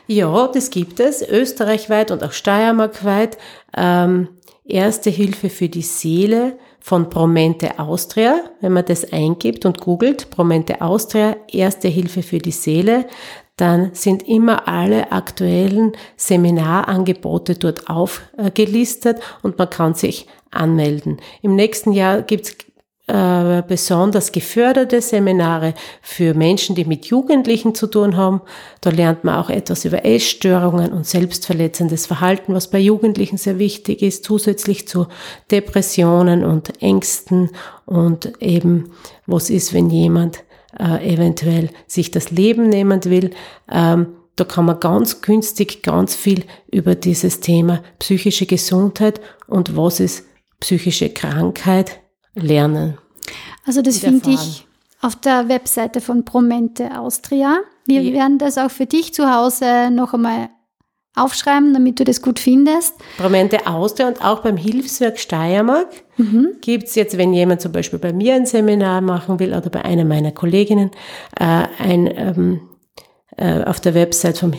Ja, 0.08 0.48
das 0.48 0.70
gibt 0.70 1.00
es, 1.00 1.22
österreichweit 1.22 2.12
und 2.12 2.24
auch 2.24 2.34
steiermarkweit. 2.34 3.38
Ähm, 3.76 4.28
Erste 4.66 5.10
Hilfe 5.10 5.50
für 5.50 5.70
die 5.70 5.82
Seele 5.82 6.58
von 6.80 7.10
Promente 7.10 7.80
Austria. 7.80 8.42
Wenn 8.62 8.74
man 8.74 8.86
das 8.86 9.12
eingibt 9.12 9.66
und 9.66 9.80
googelt, 9.80 10.30
Promente 10.30 10.82
Austria, 10.82 11.36
Erste 11.52 11.88
Hilfe 11.88 12.24
für 12.24 12.40
die 12.40 12.52
Seele, 12.52 13.06
dann 13.58 13.90
sind 13.94 14.28
immer 14.28 14.68
alle 14.70 15.12
aktuellen 15.12 15.92
Seminarangebote 16.16 17.56
dort 17.56 17.90
aufgelistet 17.90 19.20
und 19.42 19.58
man 19.58 19.70
kann 19.70 19.96
sich 19.96 20.28
anmelden. 20.50 21.18
Im 21.42 21.56
nächsten 21.56 21.92
Jahr 21.92 22.22
gibt's 22.22 22.56
äh, 23.10 23.64
besonders 23.68 24.32
geförderte 24.32 25.02
Seminare 25.02 25.74
für 26.02 26.36
Menschen, 26.36 26.76
die 26.76 26.86
mit 26.86 27.08
Jugendlichen 27.08 27.74
zu 27.74 27.88
tun 27.88 28.16
haben. 28.16 28.42
Da 28.82 28.92
lernt 28.92 29.24
man 29.24 29.36
auch 29.36 29.50
etwas 29.50 29.84
über 29.84 30.06
Essstörungen 30.06 30.94
und 30.94 31.08
selbstverletzendes 31.08 32.06
Verhalten, 32.06 32.54
was 32.54 32.70
bei 32.70 32.78
Jugendlichen 32.78 33.38
sehr 33.38 33.58
wichtig 33.58 34.04
ist, 34.04 34.26
zusätzlich 34.26 34.88
zu 34.88 35.08
Depressionen 35.50 36.46
und 36.46 36.84
Ängsten 36.84 37.50
und 37.88 38.32
eben, 38.42 38.92
was 39.26 39.50
ist, 39.50 39.74
wenn 39.74 39.90
jemand 39.90 40.44
äh, 40.80 41.12
eventuell 41.12 41.70
sich 41.88 42.12
das 42.12 42.30
Leben 42.30 42.70
nehmen 42.70 43.04
will. 43.06 43.32
Ähm, 43.72 44.08
da 44.36 44.44
kann 44.44 44.66
man 44.66 44.80
ganz 44.80 45.22
günstig 45.22 45.82
ganz 45.82 46.14
viel 46.14 46.46
über 46.72 46.94
dieses 46.94 47.40
Thema 47.40 47.82
psychische 47.98 48.46
Gesundheit 48.46 49.20
und 49.48 49.76
was 49.76 50.00
ist 50.00 50.26
psychische 50.60 51.10
Krankheit 51.10 52.00
lernen. 52.42 52.98
Also 53.66 53.82
das 53.82 54.00
finde 54.00 54.32
ich 54.32 54.66
auf 55.02 55.16
der 55.16 55.48
Webseite 55.48 56.02
von 56.02 56.26
Promente 56.26 56.98
Austria. 56.98 57.60
Wir 57.86 58.02
ja. 58.02 58.14
werden 58.14 58.38
das 58.38 58.58
auch 58.58 58.72
für 58.72 58.86
dich 58.86 59.14
zu 59.14 59.34
Hause 59.34 59.90
noch 59.92 60.14
einmal 60.14 60.50
aufschreiben, 61.16 61.74
damit 61.74 62.00
du 62.00 62.04
das 62.04 62.22
gut 62.22 62.40
findest. 62.40 62.96
Promente 63.18 63.68
Austria 63.68 64.08
und 64.08 64.24
auch 64.24 64.42
beim 64.42 64.58
Hilfswerk 64.58 65.20
Steiermark 65.20 65.88
mhm. 66.18 66.50
gibt 66.62 66.86
es 66.86 66.96
jetzt, 66.96 67.18
wenn 67.18 67.34
jemand 67.34 67.62
zum 67.62 67.72
Beispiel 67.72 68.00
bei 68.00 68.14
mir 68.14 68.36
ein 68.36 68.46
Seminar 68.46 69.02
machen 69.02 69.40
will 69.40 69.54
oder 69.54 69.70
bei 69.70 69.84
einer 69.84 70.06
meiner 70.06 70.32
Kolleginnen, 70.32 70.92
äh, 71.40 71.66
ein, 71.80 72.08
ähm, 72.16 72.62
äh, 73.38 73.64
auf 73.64 73.80
der 73.80 73.94
Website 73.94 74.38
vom 74.38 74.54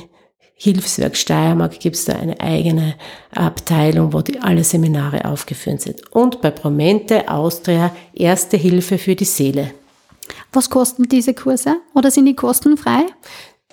Hilfswerk 0.62 1.16
Steiermark 1.16 1.80
gibt 1.80 1.96
es 1.96 2.04
da 2.04 2.16
eine 2.16 2.38
eigene 2.38 2.94
Abteilung, 3.34 4.12
wo 4.12 4.20
die 4.20 4.40
alle 4.40 4.62
Seminare 4.62 5.24
aufgeführt 5.24 5.80
sind. 5.80 6.02
Und 6.14 6.42
bei 6.42 6.50
Promente 6.50 7.30
Austria 7.30 7.96
Erste 8.12 8.58
Hilfe 8.58 8.98
für 8.98 9.14
die 9.14 9.24
Seele. 9.24 9.70
Was 10.52 10.68
kosten 10.68 11.04
diese 11.04 11.32
Kurse 11.32 11.76
oder 11.94 12.10
sind 12.10 12.26
die 12.26 12.36
kostenfrei? 12.36 13.06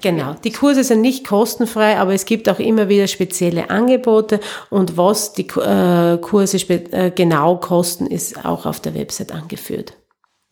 Genau, 0.01 0.35
die 0.41 0.53
Kurse 0.53 0.85
sind 0.85 1.01
nicht 1.01 1.27
kostenfrei, 1.27 1.97
aber 1.97 2.13
es 2.13 2.23
gibt 2.23 2.47
auch 2.47 2.59
immer 2.59 2.87
wieder 2.87 3.07
spezielle 3.07 3.69
Angebote 3.69 4.39
und 4.69 4.95
was 4.95 5.33
die 5.33 5.47
äh, 5.47 6.17
Kurse 6.19 6.57
äh, 6.69 7.11
genau 7.11 7.57
kosten, 7.57 8.07
ist 8.07 8.45
auch 8.45 8.65
auf 8.65 8.79
der 8.79 8.95
Website 8.95 9.33
angeführt. 9.33 9.91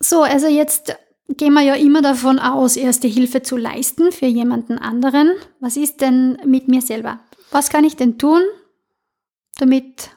So, 0.00 0.22
also 0.22 0.48
jetzt 0.48 0.96
gehen 1.28 1.54
wir 1.54 1.62
ja 1.62 1.74
immer 1.74 2.02
davon 2.02 2.38
aus, 2.38 2.76
erste 2.76 3.08
Hilfe 3.08 3.42
zu 3.42 3.56
leisten 3.56 4.12
für 4.12 4.26
jemanden 4.26 4.78
anderen. 4.78 5.32
Was 5.60 5.76
ist 5.76 6.00
denn 6.00 6.38
mit 6.44 6.68
mir 6.68 6.82
selber? 6.82 7.20
Was 7.50 7.70
kann 7.70 7.84
ich 7.84 7.96
denn 7.96 8.18
tun, 8.18 8.42
damit 9.58 10.10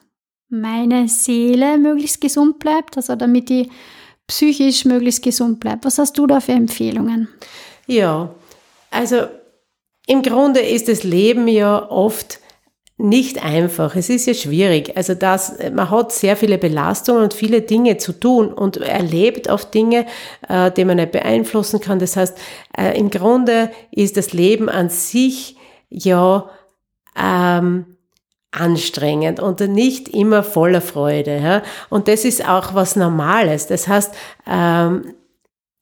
meine 0.48 1.08
Seele 1.08 1.78
möglichst 1.78 2.20
gesund 2.20 2.58
bleibt, 2.58 2.96
also 2.96 3.16
damit 3.16 3.48
die 3.48 3.70
psychisch 4.26 4.84
möglichst 4.84 5.22
gesund 5.22 5.60
bleibt? 5.60 5.84
Was 5.84 5.98
hast 5.98 6.18
du 6.18 6.26
da 6.26 6.40
für 6.40 6.52
Empfehlungen? 6.52 7.28
Ja, 7.86 8.34
also 8.90 9.26
im 10.06 10.22
Grunde 10.22 10.60
ist 10.60 10.88
das 10.88 11.02
Leben 11.02 11.48
ja 11.48 11.88
oft 11.90 12.40
nicht 13.00 13.44
einfach. 13.44 13.96
Es 13.96 14.10
ist 14.10 14.26
ja 14.26 14.34
schwierig. 14.34 14.96
Also 14.96 15.14
das, 15.14 15.56
man 15.72 15.90
hat 15.90 16.12
sehr 16.12 16.36
viele 16.36 16.58
Belastungen 16.58 17.22
und 17.22 17.34
viele 17.34 17.62
Dinge 17.62 17.96
zu 17.96 18.12
tun 18.12 18.52
und 18.52 18.76
erlebt 18.76 19.48
oft 19.48 19.72
Dinge, 19.72 20.06
äh, 20.48 20.70
die 20.70 20.84
man 20.84 20.96
nicht 20.98 21.12
beeinflussen 21.12 21.80
kann. 21.80 21.98
Das 21.98 22.16
heißt, 22.16 22.36
äh, 22.76 22.98
im 22.98 23.10
Grunde 23.10 23.70
ist 23.90 24.16
das 24.16 24.32
Leben 24.32 24.68
an 24.68 24.90
sich 24.90 25.56
ja 25.88 26.50
ähm, 27.16 27.96
anstrengend 28.52 29.40
und 29.40 29.60
nicht 29.60 30.08
immer 30.08 30.42
voller 30.42 30.80
Freude. 30.80 31.38
Ja? 31.38 31.62
Und 31.88 32.08
das 32.08 32.24
ist 32.24 32.46
auch 32.46 32.74
was 32.74 32.96
Normales. 32.96 33.66
Das 33.66 33.88
heißt, 33.88 34.14
ähm, 34.46 35.14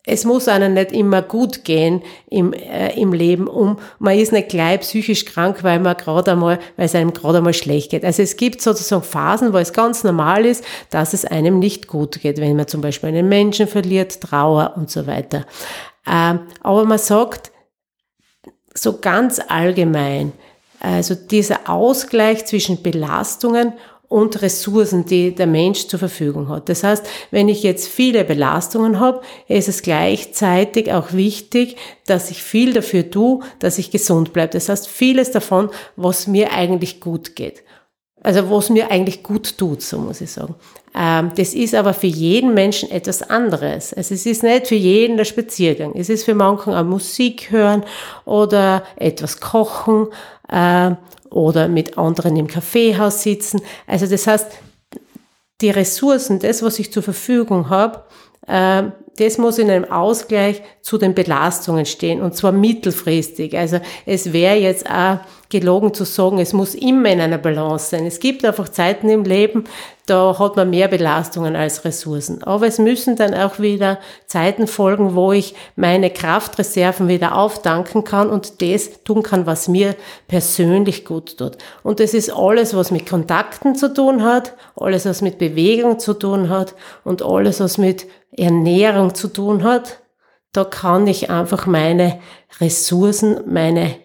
es 0.08 0.24
muss 0.24 0.48
einem 0.48 0.74
nicht 0.74 0.92
immer 0.92 1.22
gut 1.22 1.64
gehen 1.64 2.02
im, 2.30 2.52
äh, 2.52 2.98
im 2.98 3.12
Leben, 3.12 3.46
um 3.46 3.78
man 3.98 4.18
ist 4.18 4.32
nicht 4.32 4.48
gleich 4.48 4.80
psychisch 4.80 5.24
krank, 5.24 5.62
weil 5.62 5.80
man 5.80 5.96
gerade 5.96 6.32
einmal, 6.32 6.58
weil 6.76 6.86
es 6.86 6.94
einem 6.94 7.12
gerade 7.12 7.38
einmal 7.38 7.54
schlecht 7.54 7.90
geht. 7.90 8.04
Also 8.04 8.22
es 8.22 8.36
gibt 8.36 8.62
sozusagen 8.62 9.02
Phasen, 9.02 9.52
wo 9.52 9.58
es 9.58 9.72
ganz 9.72 10.04
normal 10.04 10.46
ist, 10.46 10.64
dass 10.90 11.12
es 11.12 11.24
einem 11.24 11.58
nicht 11.58 11.88
gut 11.88 12.20
geht, 12.20 12.40
wenn 12.40 12.56
man 12.56 12.66
zum 12.66 12.80
Beispiel 12.80 13.10
einen 13.10 13.28
Menschen 13.28 13.68
verliert, 13.68 14.20
Trauer 14.20 14.74
und 14.76 14.90
so 14.90 15.06
weiter. 15.06 15.44
Ähm, 16.06 16.40
aber 16.62 16.84
man 16.84 16.98
sagt 16.98 17.52
so 18.74 18.98
ganz 18.98 19.40
allgemein, 19.46 20.32
also 20.80 21.14
dieser 21.14 21.68
Ausgleich 21.68 22.46
zwischen 22.46 22.82
Belastungen 22.82 23.72
und 24.08 24.40
Ressourcen, 24.40 25.04
die 25.04 25.34
der 25.34 25.46
Mensch 25.46 25.86
zur 25.86 25.98
Verfügung 25.98 26.48
hat. 26.48 26.68
Das 26.68 26.82
heißt, 26.82 27.06
wenn 27.30 27.48
ich 27.48 27.62
jetzt 27.62 27.88
viele 27.88 28.24
Belastungen 28.24 28.98
habe, 28.98 29.20
ist 29.48 29.68
es 29.68 29.82
gleichzeitig 29.82 30.92
auch 30.92 31.12
wichtig, 31.12 31.76
dass 32.06 32.30
ich 32.30 32.42
viel 32.42 32.72
dafür 32.72 33.10
tue, 33.10 33.40
dass 33.58 33.78
ich 33.78 33.90
gesund 33.90 34.32
bleibe. 34.32 34.52
Das 34.52 34.70
heißt, 34.70 34.88
vieles 34.88 35.30
davon, 35.30 35.68
was 35.96 36.26
mir 36.26 36.52
eigentlich 36.52 37.00
gut 37.00 37.36
geht. 37.36 37.62
Also 38.22 38.50
was 38.50 38.70
mir 38.70 38.90
eigentlich 38.90 39.22
gut 39.22 39.58
tut, 39.58 39.82
so 39.82 39.98
muss 39.98 40.20
ich 40.20 40.30
sagen. 40.32 40.54
Ähm, 40.94 41.32
das 41.36 41.54
ist 41.54 41.74
aber 41.74 41.94
für 41.94 42.06
jeden 42.06 42.54
Menschen 42.54 42.90
etwas 42.90 43.22
anderes. 43.28 43.92
Also 43.92 44.14
es 44.14 44.26
ist 44.26 44.42
nicht 44.42 44.66
für 44.66 44.74
jeden 44.74 45.16
der 45.16 45.24
Spaziergang. 45.24 45.92
Es 45.94 46.08
ist 46.08 46.24
für 46.24 46.34
manchen 46.34 46.72
auch 46.74 46.84
Musik 46.84 47.50
hören 47.50 47.84
oder 48.24 48.84
etwas 48.96 49.40
kochen 49.40 50.08
äh, 50.48 50.92
oder 51.30 51.68
mit 51.68 51.98
anderen 51.98 52.36
im 52.36 52.46
Kaffeehaus 52.46 53.22
sitzen. 53.22 53.60
Also 53.86 54.06
das 54.06 54.26
heißt, 54.26 54.46
die 55.60 55.70
Ressourcen, 55.70 56.38
das, 56.38 56.62
was 56.62 56.78
ich 56.78 56.92
zur 56.92 57.02
Verfügung 57.02 57.68
habe, 57.68 58.04
äh, 58.46 58.84
das 59.18 59.36
muss 59.36 59.58
in 59.58 59.70
einem 59.70 59.90
Ausgleich 59.90 60.62
zu 60.80 60.96
den 60.96 61.14
Belastungen 61.14 61.86
stehen 61.86 62.22
und 62.22 62.36
zwar 62.36 62.52
mittelfristig. 62.52 63.58
Also 63.58 63.80
es 64.06 64.32
wäre 64.32 64.56
jetzt 64.56 64.88
auch 64.88 65.18
gelogen 65.48 65.92
zu 65.92 66.04
sagen, 66.04 66.38
es 66.38 66.52
muss 66.52 66.74
immer 66.74 67.10
in 67.10 67.20
einer 67.20 67.38
Balance 67.38 67.90
sein. 67.90 68.06
Es 68.06 68.20
gibt 68.20 68.44
einfach 68.44 68.68
Zeiten 68.68 69.08
im 69.08 69.24
Leben, 69.24 69.64
da 70.08 70.38
hat 70.38 70.56
man 70.56 70.70
mehr 70.70 70.88
Belastungen 70.88 71.54
als 71.54 71.84
Ressourcen. 71.84 72.42
Aber 72.42 72.66
es 72.66 72.78
müssen 72.78 73.16
dann 73.16 73.34
auch 73.34 73.58
wieder 73.58 73.98
Zeiten 74.26 74.66
folgen, 74.66 75.14
wo 75.14 75.32
ich 75.32 75.54
meine 75.76 76.10
Kraftreserven 76.10 77.08
wieder 77.08 77.36
aufdanken 77.36 78.04
kann 78.04 78.30
und 78.30 78.62
das 78.62 79.02
tun 79.04 79.22
kann, 79.22 79.46
was 79.46 79.68
mir 79.68 79.94
persönlich 80.26 81.04
gut 81.04 81.36
tut. 81.36 81.58
Und 81.82 82.00
das 82.00 82.14
ist 82.14 82.30
alles, 82.30 82.74
was 82.74 82.90
mit 82.90 83.06
Kontakten 83.06 83.74
zu 83.74 83.92
tun 83.92 84.22
hat, 84.22 84.54
alles, 84.76 85.04
was 85.04 85.20
mit 85.20 85.38
Bewegung 85.38 85.98
zu 85.98 86.14
tun 86.14 86.48
hat 86.48 86.74
und 87.04 87.22
alles, 87.22 87.60
was 87.60 87.76
mit 87.76 88.06
Ernährung 88.32 89.14
zu 89.14 89.28
tun 89.28 89.62
hat. 89.62 90.00
Da 90.52 90.64
kann 90.64 91.06
ich 91.06 91.28
einfach 91.28 91.66
meine 91.66 92.20
Ressourcen, 92.60 93.40
meine 93.46 93.96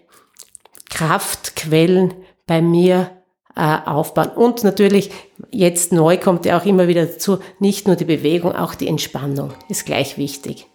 Kraftquellen 0.89 2.13
bei 2.45 2.61
mir 2.61 3.09
äh, 3.55 3.77
aufbauen. 3.85 4.29
Und 4.29 4.63
natürlich, 4.63 5.11
jetzt 5.51 5.91
neu 5.91 6.17
kommt 6.17 6.45
ja 6.45 6.59
auch 6.59 6.65
immer 6.65 6.87
wieder 6.87 7.05
dazu, 7.05 7.39
nicht 7.59 7.87
nur 7.87 7.95
die 7.95 8.05
Bewegung, 8.05 8.55
auch 8.55 8.75
die 8.75 8.87
Entspannung 8.87 9.51
ist 9.69 9.85
gleich 9.85 10.17
wichtig. 10.17 10.67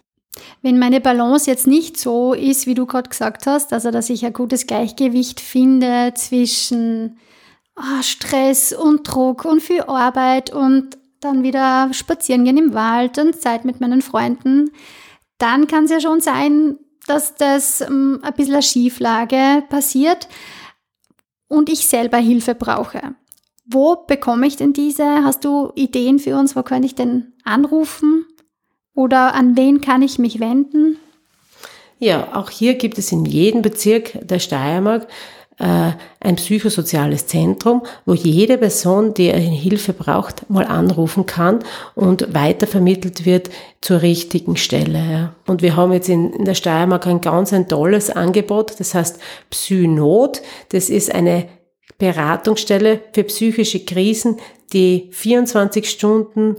Wenn 0.61 0.79
meine 0.79 1.01
Balance 1.01 1.49
jetzt 1.49 1.67
nicht 1.67 1.97
so 1.97 2.33
ist, 2.33 2.67
wie 2.67 2.75
du 2.75 2.85
gerade 2.85 3.09
gesagt 3.09 3.47
hast, 3.47 3.73
also 3.73 3.91
dass 3.91 4.09
ich 4.09 4.25
ein 4.25 4.33
gutes 4.33 4.67
Gleichgewicht 4.67 5.39
finde 5.39 6.13
zwischen 6.15 7.17
oh, 7.77 8.01
Stress 8.01 8.73
und 8.73 9.03
Druck 9.03 9.45
und 9.45 9.61
viel 9.61 9.81
Arbeit 9.81 10.53
und 10.53 10.97
dann 11.19 11.43
wieder 11.43 11.89
spazieren 11.93 12.45
gehen 12.45 12.57
im 12.57 12.73
Wald 12.73 13.17
und 13.17 13.41
Zeit 13.41 13.65
mit 13.65 13.81
meinen 13.81 14.01
Freunden, 14.01 14.71
dann 15.37 15.67
kann 15.67 15.85
es 15.85 15.91
ja 15.91 15.99
schon 15.99 16.21
sein, 16.21 16.77
dass 17.07 17.35
das 17.35 17.81
ähm, 17.81 18.19
ein 18.21 18.33
bisschen 18.33 18.53
eine 18.53 18.63
Schieflage 18.63 19.63
passiert 19.69 20.27
und 21.49 21.67
ich 21.67 21.85
selber 21.85 22.17
Hilfe 22.17 22.55
brauche. 22.55 23.01
Wo 23.65 23.97
bekomme 24.07 24.47
ich 24.47 24.55
denn 24.55 24.71
diese? 24.71 25.03
Hast 25.25 25.43
du 25.43 25.71
Ideen 25.75 26.17
für 26.19 26.37
uns? 26.37 26.55
Wo 26.55 26.63
könnte 26.63 26.85
ich 26.85 26.95
denn 26.95 27.33
anrufen? 27.43 28.25
Oder 28.95 29.35
an 29.35 29.57
wen 29.57 29.81
kann 29.81 30.01
ich 30.01 30.17
mich 30.17 30.39
wenden? 30.39 30.97
Ja, 31.99 32.29
auch 32.33 32.49
hier 32.49 32.75
gibt 32.75 32.97
es 32.97 33.11
in 33.11 33.25
jedem 33.25 33.61
Bezirk 33.61 34.17
der 34.25 34.39
Steiermark 34.39 35.07
ein 35.59 36.35
psychosoziales 36.37 37.27
Zentrum, 37.27 37.83
wo 38.05 38.13
jede 38.13 38.57
Person, 38.57 39.13
die 39.13 39.29
Hilfe 39.31 39.91
braucht, 39.91 40.49
mal 40.49 40.65
anrufen 40.65 41.25
kann 41.25 41.59
und 41.95 42.33
weitervermittelt 42.33 43.25
wird 43.25 43.49
zur 43.81 44.01
richtigen 44.01 44.55
Stelle. 44.55 45.33
Und 45.47 45.61
wir 45.61 45.75
haben 45.75 45.91
jetzt 45.91 46.07
in, 46.07 46.31
in 46.31 46.45
der 46.45 46.55
Steiermark 46.55 47.07
ein 47.07 47.19
ganz 47.21 47.51
ein 47.51 47.67
tolles 47.67 48.09
Angebot, 48.09 48.79
das 48.79 48.93
heißt 48.93 49.19
Psynot. 49.49 50.41
Das 50.69 50.89
ist 50.89 51.13
eine 51.13 51.47
Beratungsstelle 51.97 53.01
für 53.11 53.25
psychische 53.25 53.83
Krisen, 53.83 54.37
die 54.71 55.09
24 55.11 55.89
Stunden 55.89 56.55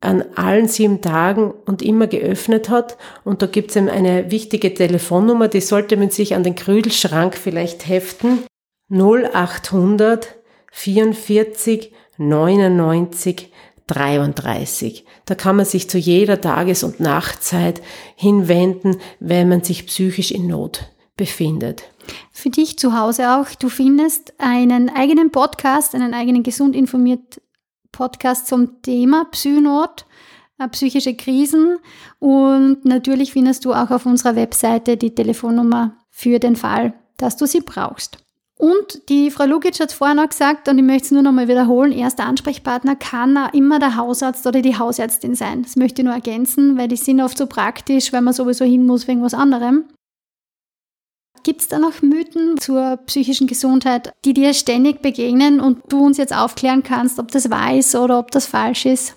an 0.00 0.24
allen 0.34 0.68
sieben 0.68 1.00
Tagen 1.00 1.52
und 1.64 1.82
immer 1.82 2.06
geöffnet 2.06 2.68
hat. 2.68 2.96
Und 3.24 3.42
da 3.42 3.46
gibt 3.46 3.70
es 3.70 3.76
eine 3.76 4.30
wichtige 4.30 4.72
Telefonnummer, 4.74 5.48
die 5.48 5.60
sollte 5.60 5.96
man 5.96 6.10
sich 6.10 6.34
an 6.34 6.44
den 6.44 6.54
Krüdelschrank 6.54 7.36
vielleicht 7.36 7.88
heften. 7.88 8.44
0800 8.90 10.36
44 10.70 11.92
99 12.18 13.50
33. 13.86 15.04
Da 15.26 15.34
kann 15.34 15.56
man 15.56 15.64
sich 15.64 15.88
zu 15.88 15.98
jeder 15.98 16.40
Tages- 16.40 16.82
und 16.82 17.00
Nachtzeit 17.00 17.80
hinwenden, 18.16 18.96
wenn 19.20 19.48
man 19.48 19.62
sich 19.62 19.86
psychisch 19.86 20.32
in 20.32 20.48
Not 20.48 20.90
befindet. 21.16 21.84
Für 22.30 22.50
dich 22.50 22.78
zu 22.78 22.98
Hause 22.98 23.30
auch, 23.30 23.48
du 23.54 23.68
findest 23.68 24.34
einen 24.38 24.90
eigenen 24.90 25.30
Podcast, 25.30 25.94
einen 25.94 26.14
eigenen 26.14 26.42
gesund 26.42 26.76
informiert 26.76 27.40
Podcast 27.96 28.46
zum 28.46 28.82
Thema 28.82 29.24
Psynot, 29.30 30.04
äh, 30.58 30.68
psychische 30.68 31.14
Krisen. 31.14 31.78
Und 32.18 32.84
natürlich 32.84 33.32
findest 33.32 33.64
du 33.64 33.72
auch 33.72 33.90
auf 33.90 34.04
unserer 34.06 34.36
Webseite 34.36 34.96
die 34.96 35.14
Telefonnummer 35.14 35.96
für 36.10 36.38
den 36.38 36.56
Fall, 36.56 36.92
dass 37.16 37.36
du 37.36 37.46
sie 37.46 37.60
brauchst. 37.60 38.18
Und 38.58 39.08
die 39.10 39.30
Frau 39.30 39.44
Lukic 39.44 39.80
hat 39.80 39.92
vorhin 39.92 40.18
auch 40.18 40.28
gesagt, 40.28 40.68
und 40.68 40.78
ich 40.78 40.84
möchte 40.84 41.06
es 41.06 41.10
nur 41.10 41.22
nochmal 41.22 41.48
wiederholen, 41.48 41.92
erster 41.92 42.24
Ansprechpartner 42.24 42.96
kann 42.96 43.38
immer 43.52 43.78
der 43.78 43.96
Hausarzt 43.96 44.46
oder 44.46 44.62
die 44.62 44.78
Hausärztin 44.78 45.34
sein. 45.34 45.62
Das 45.62 45.76
möchte 45.76 46.00
ich 46.00 46.06
nur 46.06 46.14
ergänzen, 46.14 46.78
weil 46.78 46.88
die 46.88 46.96
sind 46.96 47.20
oft 47.20 47.36
so 47.36 47.46
praktisch, 47.46 48.12
weil 48.14 48.22
man 48.22 48.32
sowieso 48.32 48.64
hin 48.64 48.86
muss 48.86 49.08
wegen 49.08 49.22
was 49.22 49.34
anderem. 49.34 49.84
Gibt 51.46 51.60
es 51.60 51.68
da 51.68 51.78
noch 51.78 52.02
Mythen 52.02 52.58
zur 52.58 52.98
psychischen 53.06 53.46
Gesundheit, 53.46 54.12
die 54.24 54.34
dir 54.34 54.52
ständig 54.52 55.00
begegnen 55.00 55.60
und 55.60 55.78
du 55.88 56.04
uns 56.04 56.18
jetzt 56.18 56.36
aufklären 56.36 56.82
kannst, 56.82 57.20
ob 57.20 57.30
das 57.30 57.50
wahr 57.50 57.72
ist 57.72 57.94
oder 57.94 58.18
ob 58.18 58.32
das 58.32 58.46
falsch 58.46 58.84
ist? 58.84 59.14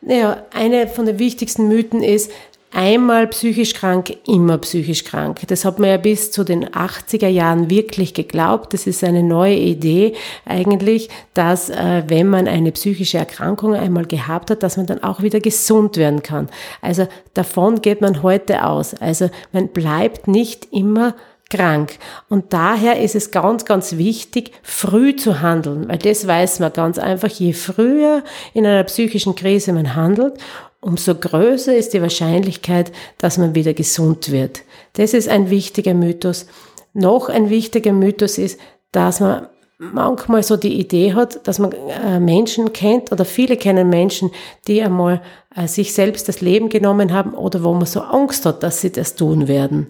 Naja, 0.00 0.44
eine 0.54 0.88
von 0.88 1.04
den 1.04 1.18
wichtigsten 1.18 1.68
Mythen 1.68 2.02
ist, 2.02 2.30
einmal 2.72 3.26
psychisch 3.26 3.74
krank, 3.74 4.16
immer 4.26 4.56
psychisch 4.56 5.04
krank. 5.04 5.40
Das 5.48 5.66
hat 5.66 5.78
man 5.78 5.90
ja 5.90 5.98
bis 5.98 6.30
zu 6.30 6.42
den 6.42 6.64
80er 6.64 7.28
Jahren 7.28 7.68
wirklich 7.68 8.14
geglaubt. 8.14 8.72
Das 8.72 8.86
ist 8.86 9.04
eine 9.04 9.22
neue 9.22 9.56
Idee 9.56 10.14
eigentlich, 10.46 11.10
dass 11.34 11.68
äh, 11.68 12.04
wenn 12.06 12.28
man 12.28 12.48
eine 12.48 12.72
psychische 12.72 13.18
Erkrankung 13.18 13.74
einmal 13.74 14.06
gehabt 14.06 14.50
hat, 14.50 14.62
dass 14.62 14.78
man 14.78 14.86
dann 14.86 15.02
auch 15.02 15.20
wieder 15.20 15.40
gesund 15.40 15.98
werden 15.98 16.22
kann. 16.22 16.48
Also 16.80 17.08
davon 17.34 17.82
geht 17.82 18.00
man 18.00 18.22
heute 18.22 18.64
aus. 18.64 18.94
Also 18.94 19.28
man 19.52 19.68
bleibt 19.68 20.28
nicht 20.28 20.68
immer 20.72 21.14
krank. 21.50 21.98
Und 22.28 22.52
daher 22.52 23.00
ist 23.00 23.14
es 23.14 23.30
ganz, 23.30 23.64
ganz 23.64 23.96
wichtig, 23.96 24.52
früh 24.62 25.16
zu 25.16 25.40
handeln, 25.40 25.88
weil 25.88 25.98
das 25.98 26.26
weiß 26.26 26.60
man 26.60 26.72
ganz 26.72 26.98
einfach, 26.98 27.28
je 27.28 27.52
früher 27.52 28.22
in 28.54 28.66
einer 28.66 28.84
psychischen 28.84 29.34
Krise 29.34 29.72
man 29.72 29.94
handelt, 29.94 30.34
umso 30.80 31.14
größer 31.14 31.74
ist 31.74 31.94
die 31.94 32.02
Wahrscheinlichkeit, 32.02 32.92
dass 33.18 33.38
man 33.38 33.54
wieder 33.54 33.74
gesund 33.74 34.30
wird. 34.30 34.62
Das 34.94 35.14
ist 35.14 35.28
ein 35.28 35.50
wichtiger 35.50 35.94
Mythos. 35.94 36.46
Noch 36.92 37.28
ein 37.28 37.50
wichtiger 37.50 37.92
Mythos 37.92 38.38
ist, 38.38 38.60
dass 38.92 39.20
man 39.20 39.46
manchmal 39.78 40.42
so 40.42 40.56
die 40.56 40.78
Idee 40.78 41.14
hat, 41.14 41.46
dass 41.46 41.58
man 41.58 41.72
äh, 41.72 42.18
Menschen 42.18 42.72
kennt 42.72 43.12
oder 43.12 43.24
viele 43.24 43.56
kennen 43.56 43.88
Menschen, 43.88 44.30
die 44.66 44.82
einmal 44.82 45.22
äh, 45.54 45.68
sich 45.68 45.94
selbst 45.94 46.28
das 46.28 46.40
Leben 46.40 46.68
genommen 46.68 47.12
haben 47.12 47.32
oder 47.32 47.62
wo 47.62 47.72
man 47.74 47.86
so 47.86 48.00
Angst 48.00 48.44
hat, 48.44 48.62
dass 48.62 48.80
sie 48.80 48.90
das 48.90 49.14
tun 49.14 49.46
werden. 49.46 49.88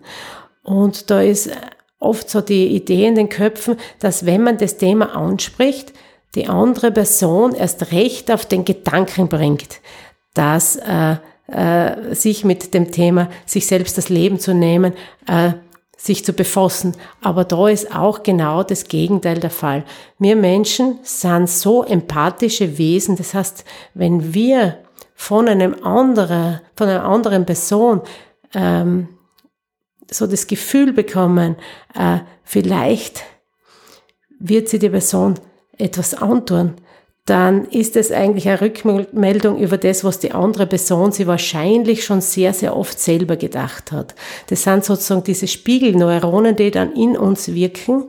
Und 0.69 1.11
da 1.11 1.23
ist 1.23 1.49
oft 1.99 2.29
so 2.29 2.43
die 2.43 2.67
Idee 2.77 3.07
in 3.07 3.15
den 3.15 3.31
Köpfen, 3.31 3.79
dass 4.01 4.27
wenn 4.27 4.43
man 4.43 4.59
das 4.59 4.77
Thema 4.77 5.17
anspricht, 5.17 5.95
die 6.35 6.47
andere 6.47 6.93
Person 6.93 7.55
erst 7.55 7.91
recht 7.91 8.31
auf 8.31 8.45
den 8.45 8.67
Gedanken 8.67 9.29
bringt, 9.29 9.81
dass 10.35 10.77
äh, 10.77 11.17
äh, 11.51 12.15
sich 12.15 12.45
mit 12.45 12.75
dem 12.75 12.93
Thema, 12.93 13.31
sich 13.47 13.67
selbst 13.67 13.97
das 13.97 14.11
Leben 14.11 14.39
zu 14.39 14.53
nehmen, 14.53 14.93
äh, 15.27 15.53
sich 15.97 16.23
zu 16.23 16.35
befassen. 16.35 16.95
Aber 17.23 17.45
da 17.45 17.69
ist 17.69 17.97
auch 17.97 18.23
genau 18.23 18.63
das 18.63 18.85
Gegenteil 18.89 19.41
der 19.41 19.49
Fall. 19.49 19.85
Wir 20.19 20.37
Menschen 20.37 20.99
sind 21.03 21.49
so 21.49 21.83
empathische 21.83 22.77
Wesen. 22.77 23.17
Das 23.17 23.33
heißt, 23.33 23.65
wenn 23.95 24.35
wir 24.35 24.77
von 25.15 25.49
einem 25.49 25.83
anderen, 25.83 26.61
von 26.77 26.89
einer 26.89 27.05
anderen 27.05 27.47
Person 27.47 28.03
ähm, 28.55 29.09
so 30.11 30.27
das 30.27 30.47
Gefühl 30.47 30.93
bekommen, 30.93 31.57
äh, 31.95 32.19
vielleicht 32.45 33.23
wird 34.39 34.69
sie 34.69 34.79
die 34.79 34.89
Person 34.89 35.35
etwas 35.77 36.15
antun, 36.15 36.75
dann 37.29 37.67
ist 37.67 37.95
es 37.97 38.11
eigentlich 38.11 38.49
eine 38.49 38.63
Rückmeldung 38.63 39.59
über 39.59 39.77
das, 39.77 40.03
was 40.03 40.19
die 40.19 40.33
andere 40.33 40.67
Person 40.67 41.13
sie 41.13 41.27
wahrscheinlich 41.27 42.05
schon 42.05 42.23
sehr, 42.23 42.55
sehr 42.55 42.75
oft 42.75 42.99
selber 42.99 43.37
gedacht 43.37 43.93
hat. 43.93 44.15
Das 44.49 44.63
sind 44.63 44.85
sozusagen 44.85 45.25
diese 45.25 45.47
Spiegelneuronen, 45.47 46.57
die 46.57 46.71
dann 46.71 46.93
in 46.95 47.19
uns 47.19 47.53
wirken 47.53 48.05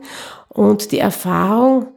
und 0.48 0.90
die 0.90 1.00
Erfahrung 1.00 1.88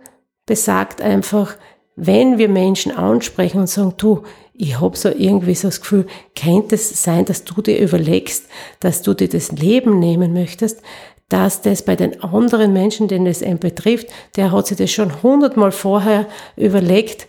besagt 0.46 1.02
einfach, 1.02 1.56
wenn 1.96 2.38
wir 2.38 2.50
Menschen 2.50 2.92
ansprechen 2.92 3.60
und 3.60 3.68
sagen, 3.70 3.94
du, 3.98 4.24
ich 4.54 4.80
habe 4.80 4.98
so 4.98 5.10
irgendwie 5.10 5.56
so 5.56 5.68
das 5.68 5.82
Gefühl, 5.82 6.08
könnte 6.36 6.76
es 6.76 7.04
sein, 7.04 7.26
dass 7.26 7.44
du 7.44 7.62
dir 7.62 7.80
überlegst, 7.80 8.46
dass 8.80 9.02
du 9.02 9.14
dir 9.14 9.30
das 9.30 9.52
Leben 9.52 10.00
nehmen 10.00 10.34
möchtest, 10.34 10.82
dass 11.30 11.62
das 11.62 11.84
bei 11.84 11.96
den 11.96 12.22
anderen 12.24 12.74
Menschen, 12.74 13.08
denen 13.08 13.26
es 13.26 13.42
einen 13.42 13.60
betrifft, 13.60 14.08
der 14.36 14.52
hat 14.52 14.68
sich 14.68 14.78
das 14.78 14.92
schon 14.92 15.24
hundertmal 15.24 15.72
vorher 15.72 16.28
überlegt 16.56 17.28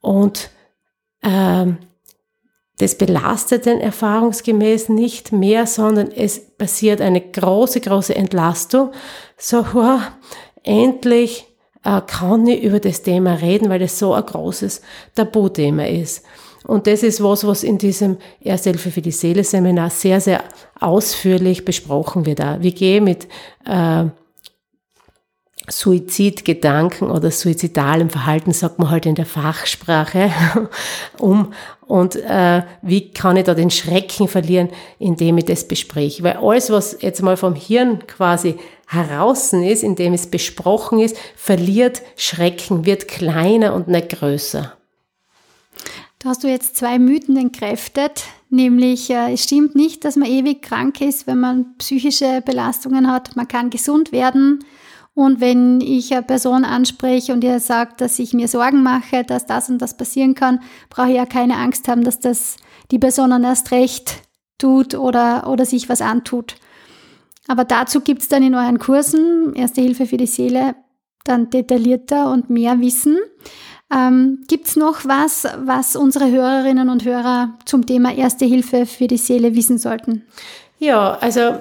und 0.00 0.50
ähm, 1.22 1.78
das 2.78 2.98
belastet 2.98 3.64
den 3.64 3.80
erfahrungsgemäß 3.80 4.90
nicht 4.90 5.32
mehr, 5.32 5.66
sondern 5.66 6.10
es 6.10 6.38
passiert 6.38 7.00
eine 7.00 7.22
große, 7.22 7.80
große 7.80 8.14
Entlastung. 8.14 8.92
So, 9.38 9.64
wow, 9.72 10.00
endlich 10.62 11.46
äh, 11.86 12.00
kann 12.04 12.46
ich 12.48 12.62
über 12.64 12.80
das 12.80 13.02
Thema 13.02 13.34
reden, 13.34 13.70
weil 13.70 13.80
es 13.82 13.98
so 13.98 14.12
ein 14.12 14.26
großes 14.26 14.82
Tabuthema 15.14 15.84
ist. 15.84 16.24
Und 16.64 16.88
das 16.88 17.04
ist 17.04 17.22
was, 17.22 17.46
was 17.46 17.62
in 17.62 17.78
diesem 17.78 18.16
Ersthilfe 18.40 18.90
für 18.90 19.00
die 19.00 19.12
Seele 19.12 19.44
Seminar 19.44 19.90
sehr, 19.90 20.20
sehr 20.20 20.42
ausführlich 20.80 21.64
besprochen 21.64 22.26
wird. 22.26 22.40
Wie 22.60 22.72
gehe 22.72 23.00
mit 23.00 23.28
äh, 23.64 24.06
Suizidgedanken 25.68 27.10
oder 27.10 27.30
suizidalem 27.30 28.10
Verhalten, 28.10 28.52
sagt 28.52 28.78
man 28.78 28.90
halt 28.90 29.06
in 29.06 29.14
der 29.16 29.26
Fachsprache, 29.26 30.30
um. 31.18 31.52
Und 31.80 32.16
äh, 32.16 32.62
wie 32.82 33.10
kann 33.12 33.36
ich 33.36 33.44
da 33.44 33.54
den 33.54 33.70
Schrecken 33.70 34.26
verlieren, 34.26 34.70
indem 34.98 35.38
ich 35.38 35.44
das 35.44 35.68
bespreche? 35.68 36.22
Weil 36.22 36.36
alles, 36.36 36.70
was 36.70 36.98
jetzt 37.00 37.22
mal 37.22 37.36
vom 37.36 37.54
Hirn 37.54 38.06
quasi 38.06 38.56
heraus 38.88 39.52
ist, 39.52 39.84
indem 39.84 40.12
es 40.12 40.26
besprochen 40.28 40.98
ist, 40.98 41.16
verliert 41.36 42.02
Schrecken, 42.16 42.86
wird 42.86 43.06
kleiner 43.08 43.74
und 43.74 43.88
nicht 43.88 44.10
größer. 44.10 44.72
Da 46.18 46.30
hast 46.30 46.42
du 46.42 46.48
jetzt 46.48 46.76
zwei 46.76 46.98
Mythen 46.98 47.36
entkräftet, 47.36 48.24
nämlich 48.50 49.10
äh, 49.10 49.32
es 49.32 49.44
stimmt 49.44 49.76
nicht, 49.76 50.04
dass 50.04 50.16
man 50.16 50.28
ewig 50.28 50.62
krank 50.62 51.00
ist, 51.00 51.26
wenn 51.28 51.38
man 51.38 51.76
psychische 51.78 52.42
Belastungen 52.44 53.10
hat. 53.10 53.36
Man 53.36 53.46
kann 53.46 53.70
gesund 53.70 54.10
werden 54.12 54.64
Und 55.16 55.40
wenn 55.40 55.80
ich 55.80 56.12
eine 56.12 56.22
Person 56.22 56.66
anspreche 56.66 57.32
und 57.32 57.42
ihr 57.42 57.58
sagt, 57.58 58.02
dass 58.02 58.18
ich 58.18 58.34
mir 58.34 58.48
Sorgen 58.48 58.82
mache, 58.82 59.24
dass 59.24 59.46
das 59.46 59.70
und 59.70 59.78
das 59.78 59.96
passieren 59.96 60.34
kann, 60.34 60.60
brauche 60.90 61.08
ich 61.08 61.16
ja 61.16 61.24
keine 61.24 61.56
Angst 61.56 61.88
haben, 61.88 62.04
dass 62.04 62.20
das 62.20 62.58
die 62.90 62.98
Person 62.98 63.30
dann 63.30 63.42
erst 63.42 63.70
recht 63.70 64.16
tut 64.58 64.94
oder, 64.94 65.48
oder 65.48 65.64
sich 65.64 65.88
was 65.88 66.02
antut. 66.02 66.56
Aber 67.48 67.64
dazu 67.64 68.02
gibt's 68.02 68.28
dann 68.28 68.42
in 68.42 68.54
euren 68.54 68.78
Kursen 68.78 69.54
Erste 69.54 69.80
Hilfe 69.80 70.04
für 70.04 70.18
die 70.18 70.26
Seele 70.26 70.74
dann 71.24 71.48
detaillierter 71.48 72.30
und 72.30 72.50
mehr 72.50 72.78
Wissen. 72.80 73.16
Ähm, 73.90 74.44
Gibt 74.48 74.66
es 74.68 74.76
noch 74.76 75.06
was, 75.06 75.48
was 75.64 75.96
unsere 75.96 76.30
Hörerinnen 76.30 76.90
und 76.90 77.06
Hörer 77.06 77.54
zum 77.64 77.86
Thema 77.86 78.14
Erste 78.14 78.44
Hilfe 78.44 78.84
für 78.84 79.06
die 79.06 79.16
Seele 79.16 79.54
wissen 79.54 79.78
sollten? 79.78 80.26
Ja, 80.78 81.14
also 81.14 81.58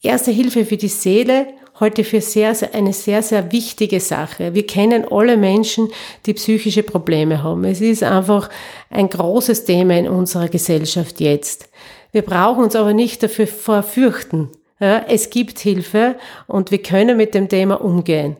Erste 0.00 0.30
Hilfe 0.30 0.64
für 0.64 0.78
die 0.78 0.88
Seele 0.88 1.59
heute 1.80 2.04
für 2.04 2.20
sehr, 2.20 2.54
sehr, 2.54 2.74
eine 2.74 2.92
sehr, 2.92 3.22
sehr 3.22 3.50
wichtige 3.52 4.00
Sache. 4.00 4.54
Wir 4.54 4.66
kennen 4.66 5.06
alle 5.10 5.36
Menschen, 5.36 5.88
die 6.26 6.34
psychische 6.34 6.82
Probleme 6.82 7.42
haben. 7.42 7.64
Es 7.64 7.80
ist 7.80 8.02
einfach 8.02 8.50
ein 8.90 9.08
großes 9.08 9.64
Thema 9.64 9.98
in 9.98 10.08
unserer 10.08 10.48
Gesellschaft 10.48 11.20
jetzt. 11.20 11.68
Wir 12.12 12.22
brauchen 12.22 12.64
uns 12.64 12.76
aber 12.76 12.92
nicht 12.92 13.22
dafür 13.22 13.46
verfürchten. 13.46 14.50
Ja, 14.80 15.04
es 15.08 15.30
gibt 15.30 15.58
Hilfe 15.58 16.16
und 16.46 16.70
wir 16.70 16.82
können 16.82 17.16
mit 17.16 17.34
dem 17.34 17.48
Thema 17.48 17.82
umgehen. 17.82 18.36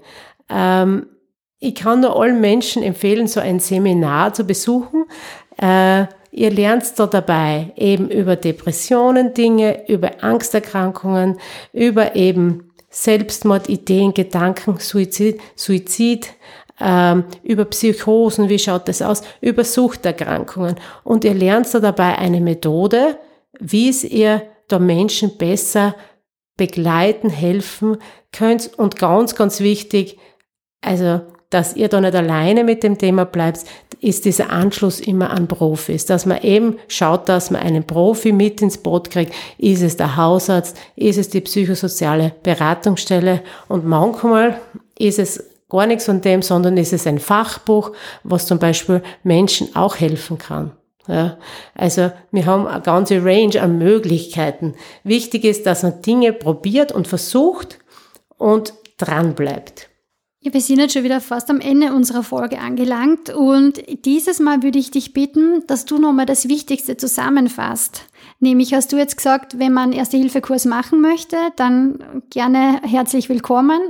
Ähm, 0.49 1.07
ich 1.59 1.75
kann 1.75 2.01
nur 2.01 2.19
allen 2.19 2.41
Menschen 2.41 2.83
empfehlen, 2.83 3.27
so 3.27 3.41
ein 3.41 3.61
Seminar 3.61 4.33
zu 4.33 4.45
besuchen. 4.45 5.05
Äh, 5.61 6.07
ihr 6.33 6.51
lernt 6.51 6.99
da 6.99 7.07
dabei 7.07 7.73
eben 7.77 8.09
über 8.09 8.37
Depressionen 8.37 9.35
Dinge, 9.35 9.87
über 9.89 10.25
Angsterkrankungen, 10.25 11.39
über 11.75 12.17
eben 12.17 12.70
Selbstmord, 12.91 13.69
Ideen, 13.69 14.13
Gedanken, 14.13 14.79
Suizid, 14.79 15.41
Suizid 15.55 16.35
ähm, 16.81 17.25
über 17.43 17.65
Psychosen, 17.67 18.49
wie 18.49 18.59
schaut 18.59 18.89
das 18.89 19.01
aus, 19.01 19.23
über 19.41 19.65
Suchterkrankungen. 19.65 20.77
Und 21.05 21.25
ihr 21.25 21.35
lernt 21.35 21.73
da 21.73 21.81
dabei 21.81 22.19
eine 22.19 22.41
Methode, 22.41 23.19
wie 23.59 23.89
es 23.89 24.03
ihr 24.03 24.43
da 24.69 24.79
Menschen 24.79 25.37
besser 25.37 25.95
begleiten, 26.57 27.31
helfen 27.31 27.99
könnt. 28.33 28.77
Und 28.79 28.99
ganz, 28.99 29.35
ganz 29.35 29.61
wichtig, 29.61 30.19
also 30.81 31.21
dass 31.51 31.75
ihr 31.75 31.89
da 31.89 32.01
nicht 32.01 32.15
alleine 32.15 32.65
mit 32.65 32.83
dem 32.83 32.97
Thema 32.97 33.25
bleibt, 33.25 33.65
ist 34.01 34.25
dieser 34.25 34.51
Anschluss 34.51 35.01
immer 35.01 35.31
an 35.31 35.49
Profis. 35.49 36.07
Dass 36.07 36.25
man 36.25 36.41
eben 36.43 36.79
schaut, 36.89 37.29
dass 37.29 37.51
man 37.51 37.61
einen 37.61 37.85
Profi 37.85 38.33
mit 38.33 38.63
ins 38.63 38.79
Boot 38.79 39.11
kriegt. 39.11 39.35
Ist 39.59 39.83
es 39.83 39.97
der 39.97 40.17
Hausarzt? 40.17 40.77
Ist 40.97 41.19
es 41.19 41.29
die 41.29 41.41
psychosoziale 41.41 42.33
Beratungsstelle? 42.43 43.43
Und 43.69 43.85
manchmal 43.85 44.61
ist 44.99 45.19
es 45.19 45.45
gar 45.69 45.87
nichts 45.87 46.07
von 46.07 46.21
dem, 46.21 46.41
sondern 46.43 46.77
ist 46.77 46.93
es 46.93 47.07
ein 47.07 47.19
Fachbuch, 47.19 47.93
was 48.23 48.47
zum 48.47 48.59
Beispiel 48.59 49.03
Menschen 49.23 49.75
auch 49.77 49.97
helfen 49.97 50.39
kann. 50.39 50.73
Ja, 51.09 51.39
also 51.75 52.13
wir 52.31 52.47
haben 52.47 52.69
eine 52.69 52.83
ganze 52.83 53.25
Range 53.25 53.61
an 53.61 53.79
Möglichkeiten. 53.79 54.75
Wichtig 55.03 55.45
ist, 55.45 55.67
dass 55.67 55.83
man 55.83 56.03
Dinge 56.03 56.33
probiert 56.33 56.93
und 56.93 57.09
versucht 57.09 57.79
und 58.39 58.75
dran 58.97 59.35
bleibt. 59.35 59.90
Ja, 60.43 60.55
wir 60.55 60.63
sind 60.63 60.79
jetzt 60.79 60.95
schon 60.95 61.05
wieder 61.05 61.21
fast 61.21 61.51
am 61.51 61.61
Ende 61.61 61.93
unserer 61.93 62.23
Folge 62.23 62.61
angelangt 62.61 63.29
und 63.29 63.83
dieses 64.07 64.41
Mal 64.41 64.63
würde 64.63 64.79
ich 64.79 64.91
dich 64.91 65.13
bitten, 65.13 65.67
dass 65.67 65.85
du 65.85 65.99
nochmal 65.99 66.25
das 66.25 66.49
Wichtigste 66.49 66.97
zusammenfasst. 66.97 68.07
Nämlich 68.39 68.73
hast 68.73 68.91
du 68.91 68.97
jetzt 68.97 69.19
gesagt, 69.19 69.59
wenn 69.59 69.75
man 69.75 69.93
Erste-Hilfe-Kurs 69.93 70.65
machen 70.65 71.03
möchte, 71.03 71.37
dann 71.57 72.23
gerne 72.31 72.81
herzlich 72.83 73.29
willkommen. 73.29 73.81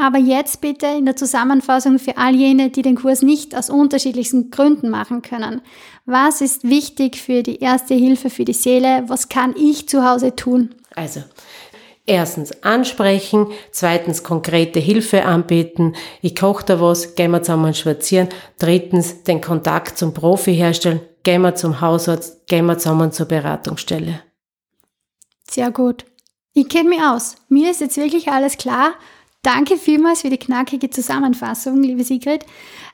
Aber 0.00 0.16
jetzt 0.16 0.62
bitte 0.62 0.86
in 0.86 1.04
der 1.04 1.16
Zusammenfassung 1.16 1.98
für 1.98 2.16
all 2.16 2.34
jene, 2.34 2.70
die 2.70 2.82
den 2.82 2.96
Kurs 2.96 3.20
nicht 3.20 3.54
aus 3.54 3.68
unterschiedlichsten 3.68 4.50
Gründen 4.50 4.88
machen 4.88 5.20
können. 5.20 5.60
Was 6.06 6.40
ist 6.40 6.64
wichtig 6.64 7.20
für 7.20 7.42
die 7.42 7.58
Erste 7.58 7.92
Hilfe 7.92 8.30
für 8.30 8.46
die 8.46 8.54
Seele? 8.54 9.04
Was 9.08 9.28
kann 9.28 9.54
ich 9.58 9.90
zu 9.90 10.08
Hause 10.08 10.34
tun? 10.34 10.70
Also, 10.94 11.20
erstens 12.08 12.62
ansprechen, 12.62 13.48
zweitens 13.70 14.22
konkrete 14.22 14.80
Hilfe 14.80 15.24
anbieten, 15.24 15.94
ich 16.22 16.34
koche 16.34 16.64
da 16.64 16.80
was, 16.80 17.14
gehen 17.14 17.30
wir 17.30 17.42
zusammen 17.42 17.74
spazieren, 17.74 18.28
drittens 18.58 19.22
den 19.22 19.40
Kontakt 19.40 19.98
zum 19.98 20.14
Profi 20.14 20.54
herstellen, 20.54 21.00
gehen 21.22 21.42
wir 21.42 21.54
zum 21.54 21.80
Hausarzt, 21.80 22.46
gehen 22.46 22.66
wir 22.66 22.78
zusammen 22.78 23.12
zur 23.12 23.26
Beratungsstelle. 23.26 24.22
Sehr 25.48 25.70
gut. 25.70 26.04
Ich 26.52 26.68
kenne 26.68 26.88
mich 26.88 27.00
aus. 27.00 27.36
Mir 27.48 27.70
ist 27.70 27.80
jetzt 27.80 27.96
wirklich 27.96 28.28
alles 28.28 28.56
klar. 28.56 28.94
Danke 29.42 29.76
vielmals 29.76 30.22
für 30.22 30.30
die 30.30 30.38
knackige 30.38 30.90
Zusammenfassung, 30.90 31.82
liebe 31.82 32.04
Sigrid. 32.04 32.44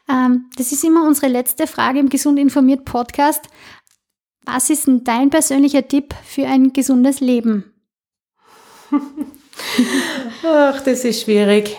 Ähm, 0.09 0.51
das 0.57 0.73
ist 0.73 0.85
immer 0.85 1.07
unsere 1.07 1.29
letzte 1.29 1.67
Frage 1.67 1.99
im 1.99 2.11
Gesund 2.11 2.39
informiert 2.39 2.85
Podcast. 2.85 3.49
Was 4.45 4.69
ist 4.69 4.87
denn 4.87 5.05
dein 5.05 5.31
persönlicher 5.31 5.89
Tipp 5.89 6.15
für 6.25 6.47
ein 6.47 6.73
gesundes 6.73 7.21
Leben? 7.21 7.74
Ach, 10.45 10.81
das 10.83 11.05
ist 11.05 11.23
schwierig. 11.23 11.77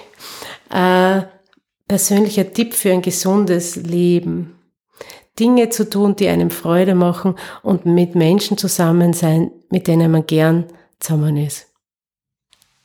Äh, 0.70 1.22
persönlicher 1.88 2.52
Tipp 2.52 2.74
für 2.74 2.92
ein 2.92 3.02
gesundes 3.02 3.76
Leben. 3.76 4.60
Dinge 5.40 5.70
zu 5.70 5.90
tun, 5.90 6.16
die 6.16 6.28
einem 6.28 6.50
Freude 6.50 6.96
machen 6.96 7.36
und 7.62 7.86
mit 7.86 8.16
Menschen 8.16 8.58
zusammen 8.58 9.14
sein, 9.14 9.52
mit 9.70 9.88
denen 9.88 10.12
man 10.12 10.26
gern 10.26 10.66
zusammen 11.00 11.38
ist. 11.38 11.68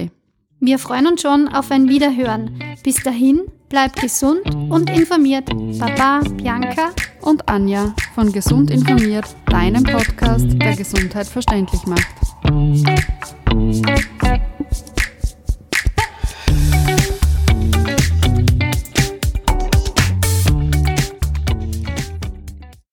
Wir 0.59 0.77
freuen 0.77 1.07
uns 1.07 1.21
schon 1.21 1.47
auf 1.47 1.71
ein 1.71 1.89
Wiederhören. 1.89 2.59
Bis 2.83 3.01
dahin, 3.01 3.41
Bleibt 3.71 4.01
gesund 4.01 4.41
und 4.69 4.89
informiert. 4.89 5.49
Baba, 5.79 6.19
Bianca 6.33 6.89
und 7.21 7.47
Anja 7.47 7.95
von 8.13 8.29
Gesund 8.29 8.69
informiert, 8.69 9.23
deinem 9.45 9.83
Podcast, 9.83 10.45
der 10.61 10.75
Gesundheit 10.75 11.25
verständlich 11.25 11.81
macht. 11.85 12.05